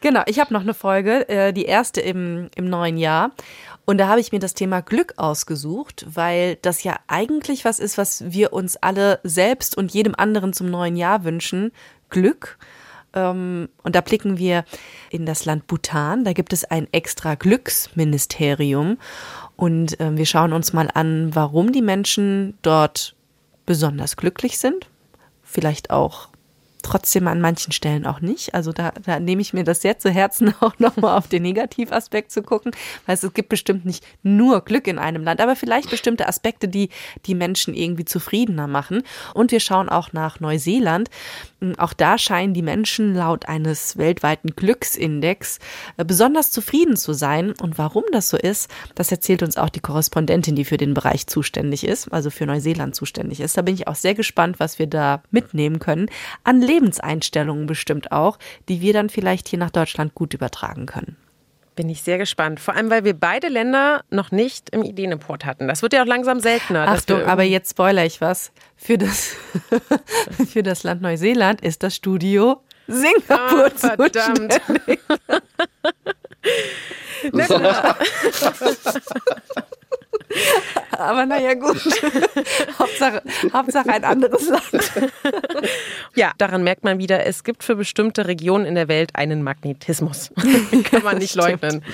[0.00, 3.32] genau, ich habe noch eine Folge, äh, die erste im, im neuen Jahr.
[3.88, 7.96] Und da habe ich mir das Thema Glück ausgesucht, weil das ja eigentlich was ist,
[7.96, 11.72] was wir uns alle selbst und jedem anderen zum neuen Jahr wünschen.
[12.10, 12.58] Glück.
[13.14, 14.66] Ähm, und da blicken wir
[15.08, 16.24] in das Land Bhutan.
[16.24, 18.98] Da gibt es ein extra Glücksministerium.
[19.56, 23.16] Und äh, wir schauen uns mal an, warum die Menschen dort
[23.64, 24.90] besonders glücklich sind,
[25.42, 26.28] vielleicht auch
[26.82, 28.54] trotzdem an manchen Stellen auch nicht.
[28.54, 32.30] Also da, da nehme ich mir das sehr zu Herzen, auch nochmal auf den Negativaspekt
[32.30, 32.72] zu gucken,
[33.06, 36.90] weil es gibt bestimmt nicht nur Glück in einem Land, aber vielleicht bestimmte Aspekte, die
[37.26, 39.02] die Menschen irgendwie zufriedener machen.
[39.34, 41.10] Und wir schauen auch nach Neuseeland.
[41.76, 45.58] Auch da scheinen die Menschen laut eines weltweiten Glücksindex
[45.96, 47.52] äh, besonders zufrieden zu sein.
[47.60, 51.26] Und warum das so ist, das erzählt uns auch die Korrespondentin, die für den Bereich
[51.26, 53.56] zuständig ist, also für Neuseeland zuständig ist.
[53.56, 56.08] Da bin ich auch sehr gespannt, was wir da mitnehmen können.
[56.44, 58.38] An Lebenseinstellungen bestimmt auch,
[58.68, 61.16] die wir dann vielleicht hier nach Deutschland gut übertragen können.
[61.78, 62.58] Bin ich sehr gespannt.
[62.58, 65.68] Vor allem, weil wir beide Länder noch nicht im Ideenimport hatten.
[65.68, 66.88] Das wird ja auch langsam seltener.
[66.88, 68.50] Achtung, aber jetzt spoiler ich was.
[68.76, 69.36] Für das,
[70.50, 74.60] für das Land Neuseeland ist das Studio Singapur oh, verdammt.
[80.92, 81.76] Aber naja, gut.
[82.78, 83.22] Hauptsache,
[83.52, 84.92] Hauptsache ein anderes Land.
[86.14, 90.30] ja, daran merkt man wieder, es gibt für bestimmte Regionen in der Welt einen Magnetismus.
[90.90, 91.84] Kann man nicht leugnen.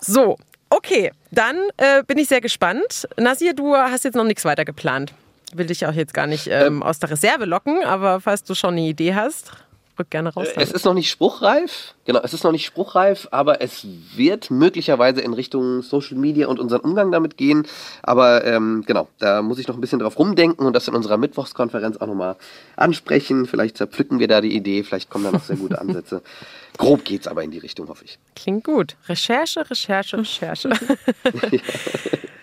[0.00, 0.36] So,
[0.70, 3.08] okay, dann äh, bin ich sehr gespannt.
[3.16, 5.12] Nasir, du hast jetzt noch nichts weiter geplant.
[5.52, 8.72] Will dich auch jetzt gar nicht ähm, aus der Reserve locken, aber falls du schon
[8.72, 9.52] eine Idee hast,
[9.98, 10.48] rück gerne raus.
[10.56, 15.20] Es ist noch nicht spruchreif, genau, es ist noch nicht spruchreif, aber es wird möglicherweise
[15.20, 17.66] in Richtung Social Media und unseren Umgang damit gehen.
[18.02, 21.16] Aber ähm, genau, da muss ich noch ein bisschen drauf rumdenken und das in unserer
[21.16, 22.36] Mittwochskonferenz auch nochmal
[22.76, 23.46] ansprechen.
[23.46, 26.22] Vielleicht zerpflücken wir da die Idee, vielleicht kommen da noch sehr gute Ansätze.
[26.76, 28.18] Grob geht's aber in die Richtung, hoffe ich.
[28.34, 28.96] Klingt gut.
[29.08, 30.68] Recherche, Recherche, Recherche.
[30.70, 31.58] Ja,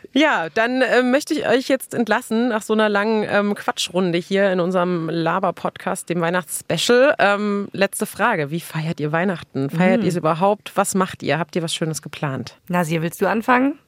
[0.54, 4.60] dann äh, möchte ich euch jetzt entlassen nach so einer langen ähm, Quatschrunde hier in
[4.60, 7.16] unserem Laber-Podcast, dem Weihnachtsspecial.
[7.20, 9.70] Ähm, letzte Frage: Wie feiert ihr Weihnachten?
[9.70, 10.04] Feiert Mhm.
[10.06, 10.72] ihr es überhaupt?
[10.76, 11.40] Was macht ihr?
[11.40, 12.58] Habt ihr was Schönes geplant?
[12.68, 13.80] Nasia, willst du anfangen?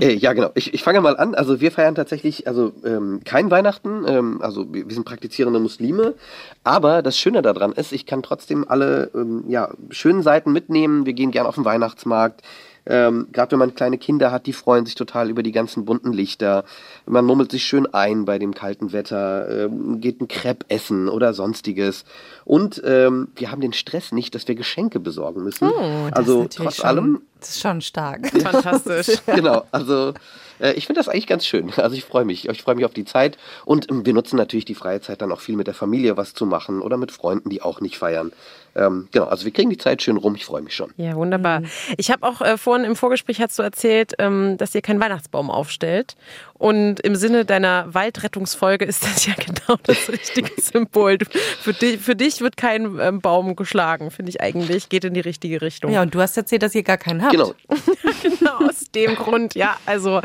[0.00, 0.50] Äh, ja, genau.
[0.54, 1.34] Ich, ich fange mal an.
[1.34, 4.04] Also wir feiern tatsächlich also ähm, kein Weihnachten.
[4.06, 6.14] Ähm, also wir, wir sind praktizierende Muslime.
[6.62, 11.04] Aber das Schöne daran ist, ich kann trotzdem alle ähm, ja, schönen Seiten mitnehmen.
[11.04, 12.42] Wir gehen gerne auf den Weihnachtsmarkt.
[12.84, 16.12] Ähm, Gerade wenn man kleine Kinder hat, die freuen sich total über die ganzen bunten
[16.12, 16.64] Lichter.
[17.06, 21.32] Man mummelt sich schön ein bei dem kalten Wetter, ähm, geht ein Crepe essen oder
[21.32, 22.04] sonstiges.
[22.44, 25.68] Und ähm, wir haben den Stress nicht, dass wir Geschenke besorgen müssen.
[25.68, 28.26] Oh, das ist also trotz schon- allem Das ist schon stark.
[28.42, 29.18] Fantastisch.
[29.26, 30.12] genau, also
[30.58, 31.70] äh, ich finde das eigentlich ganz schön.
[31.76, 32.48] Also ich freue mich.
[32.48, 33.38] Ich freue mich auf die Zeit.
[33.64, 36.34] Und ähm, wir nutzen natürlich die freie Zeit dann auch viel mit der Familie was
[36.34, 38.32] zu machen oder mit Freunden, die auch nicht feiern.
[38.74, 40.34] Ähm, genau, also wir kriegen die Zeit schön rum.
[40.34, 40.92] Ich freue mich schon.
[40.96, 41.62] Ja, wunderbar.
[41.96, 45.50] Ich habe auch äh, vorhin im Vorgespräch hast du erzählt, ähm, dass ihr keinen Weihnachtsbaum
[45.50, 46.16] aufstellt.
[46.54, 51.18] Und im Sinne deiner Waldrettungsfolge ist das ja genau das richtige Symbol.
[51.18, 51.26] Du,
[51.60, 54.88] für, dich, für dich wird kein ähm, Baum geschlagen, finde ich eigentlich.
[54.88, 55.92] Geht in die richtige Richtung.
[55.92, 57.32] Ja, und du hast erzählt, dass ihr gar keinen habt.
[57.32, 57.54] Genau.
[58.22, 60.20] genau, aus dem Grund, ja, also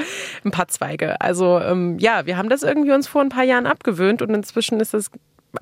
[0.45, 1.19] ein paar Zweige.
[1.19, 4.79] Also ähm, ja, wir haben das irgendwie uns vor ein paar Jahren abgewöhnt und inzwischen
[4.79, 5.11] ist es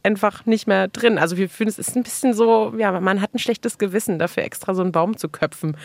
[0.03, 1.17] einfach nicht mehr drin.
[1.17, 4.43] Also wir fühlen es ist ein bisschen so, ja, man hat ein schlechtes Gewissen dafür
[4.43, 5.77] extra so einen Baum zu köpfen.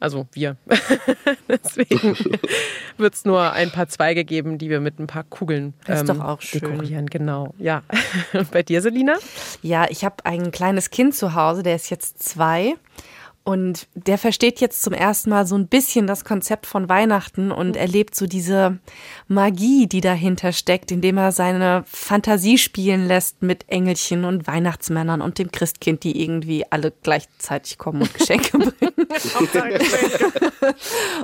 [0.00, 0.56] Also wir.
[1.48, 2.16] Deswegen
[2.98, 6.08] wird es nur ein paar Zweige geben, die wir mit ein paar Kugeln Das ist
[6.08, 6.60] ähm, doch auch schön.
[6.60, 7.06] dekorieren.
[7.06, 7.82] Genau, ja.
[8.32, 9.16] Und bei dir, Selina?
[9.62, 12.74] Ja, ich habe ein kleines Kind zu Hause, der ist jetzt zwei.
[13.46, 17.76] Und der versteht jetzt zum ersten Mal so ein bisschen das Konzept von Weihnachten und
[17.76, 18.80] erlebt so diese
[19.28, 25.38] Magie, die dahinter steckt, indem er seine Fantasie spielen lässt mit Engelchen und Weihnachtsmännern und
[25.38, 28.96] dem Christkind, die irgendwie alle gleichzeitig kommen und Geschenke bringen.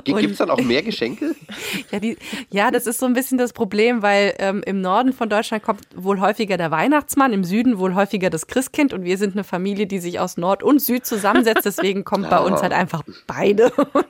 [0.05, 1.35] Gibt es dann auch mehr Geschenke?
[1.91, 2.17] Ja, die,
[2.49, 5.81] ja, das ist so ein bisschen das Problem, weil ähm, im Norden von Deutschland kommt
[5.95, 9.85] wohl häufiger der Weihnachtsmann, im Süden wohl häufiger das Christkind und wir sind eine Familie,
[9.85, 11.65] die sich aus Nord und Süd zusammensetzt.
[11.65, 13.69] Deswegen kommt bei uns halt einfach beide.
[13.93, 14.09] Und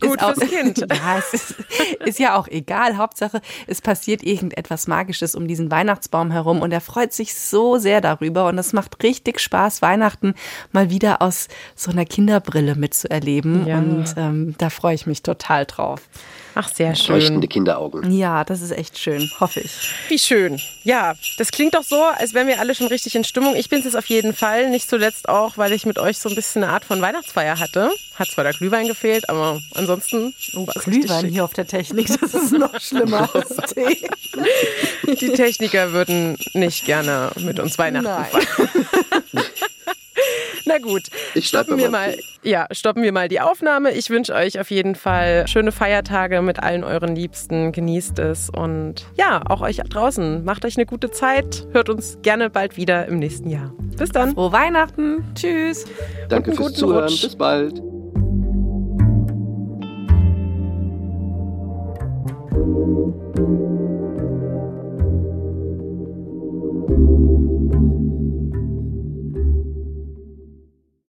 [0.00, 0.86] Gut ist auch, fürs Kind.
[0.96, 1.54] Ja, es ist,
[2.04, 2.96] ist ja auch egal.
[2.96, 8.00] Hauptsache, es passiert irgendetwas Magisches um diesen Weihnachtsbaum herum und er freut sich so sehr
[8.00, 10.34] darüber und es macht richtig Spaß, Weihnachten
[10.72, 13.78] mal wieder aus so einer Kinderbrille mitzuerleben Ja.
[13.78, 16.00] und ähm, da freue ich mich total drauf.
[16.58, 17.16] Ach, sehr schön.
[17.16, 18.10] Leuchtende Kinderaugen.
[18.10, 19.72] Ja, das ist echt schön, hoffe ich.
[20.08, 20.58] Wie schön.
[20.84, 23.54] Ja, das klingt doch so, als wären wir alle schon richtig in Stimmung.
[23.56, 24.70] Ich bin es auf jeden Fall.
[24.70, 27.90] Nicht zuletzt auch, weil ich mit euch so ein bisschen eine Art von Weihnachtsfeier hatte.
[28.14, 30.32] Hat zwar der Glühwein gefehlt, aber ansonsten.
[30.54, 31.32] Oh, Glühwein schick.
[31.32, 34.08] hier auf der Technik, das ist noch schlimmer als Tee.
[35.20, 38.24] Die Techniker würden nicht gerne mit uns Weihnachten Nein.
[38.30, 38.68] feiern.
[40.64, 41.02] Na gut,
[41.34, 42.16] ich stoppen wir mal.
[42.42, 43.92] Ja, stoppen wir mal die Aufnahme.
[43.92, 47.72] Ich wünsche euch auf jeden Fall schöne Feiertage mit allen euren Liebsten.
[47.72, 50.44] Genießt es und ja, auch euch draußen.
[50.44, 51.66] Macht euch eine gute Zeit.
[51.72, 53.72] Hört uns gerne bald wieder im nächsten Jahr.
[53.96, 54.34] Bis dann.
[54.34, 55.24] Frohe Weihnachten.
[55.34, 55.84] Tschüss.
[56.28, 57.04] Danke fürs Zuhören.
[57.04, 57.22] Rutsch.
[57.22, 57.82] Bis bald.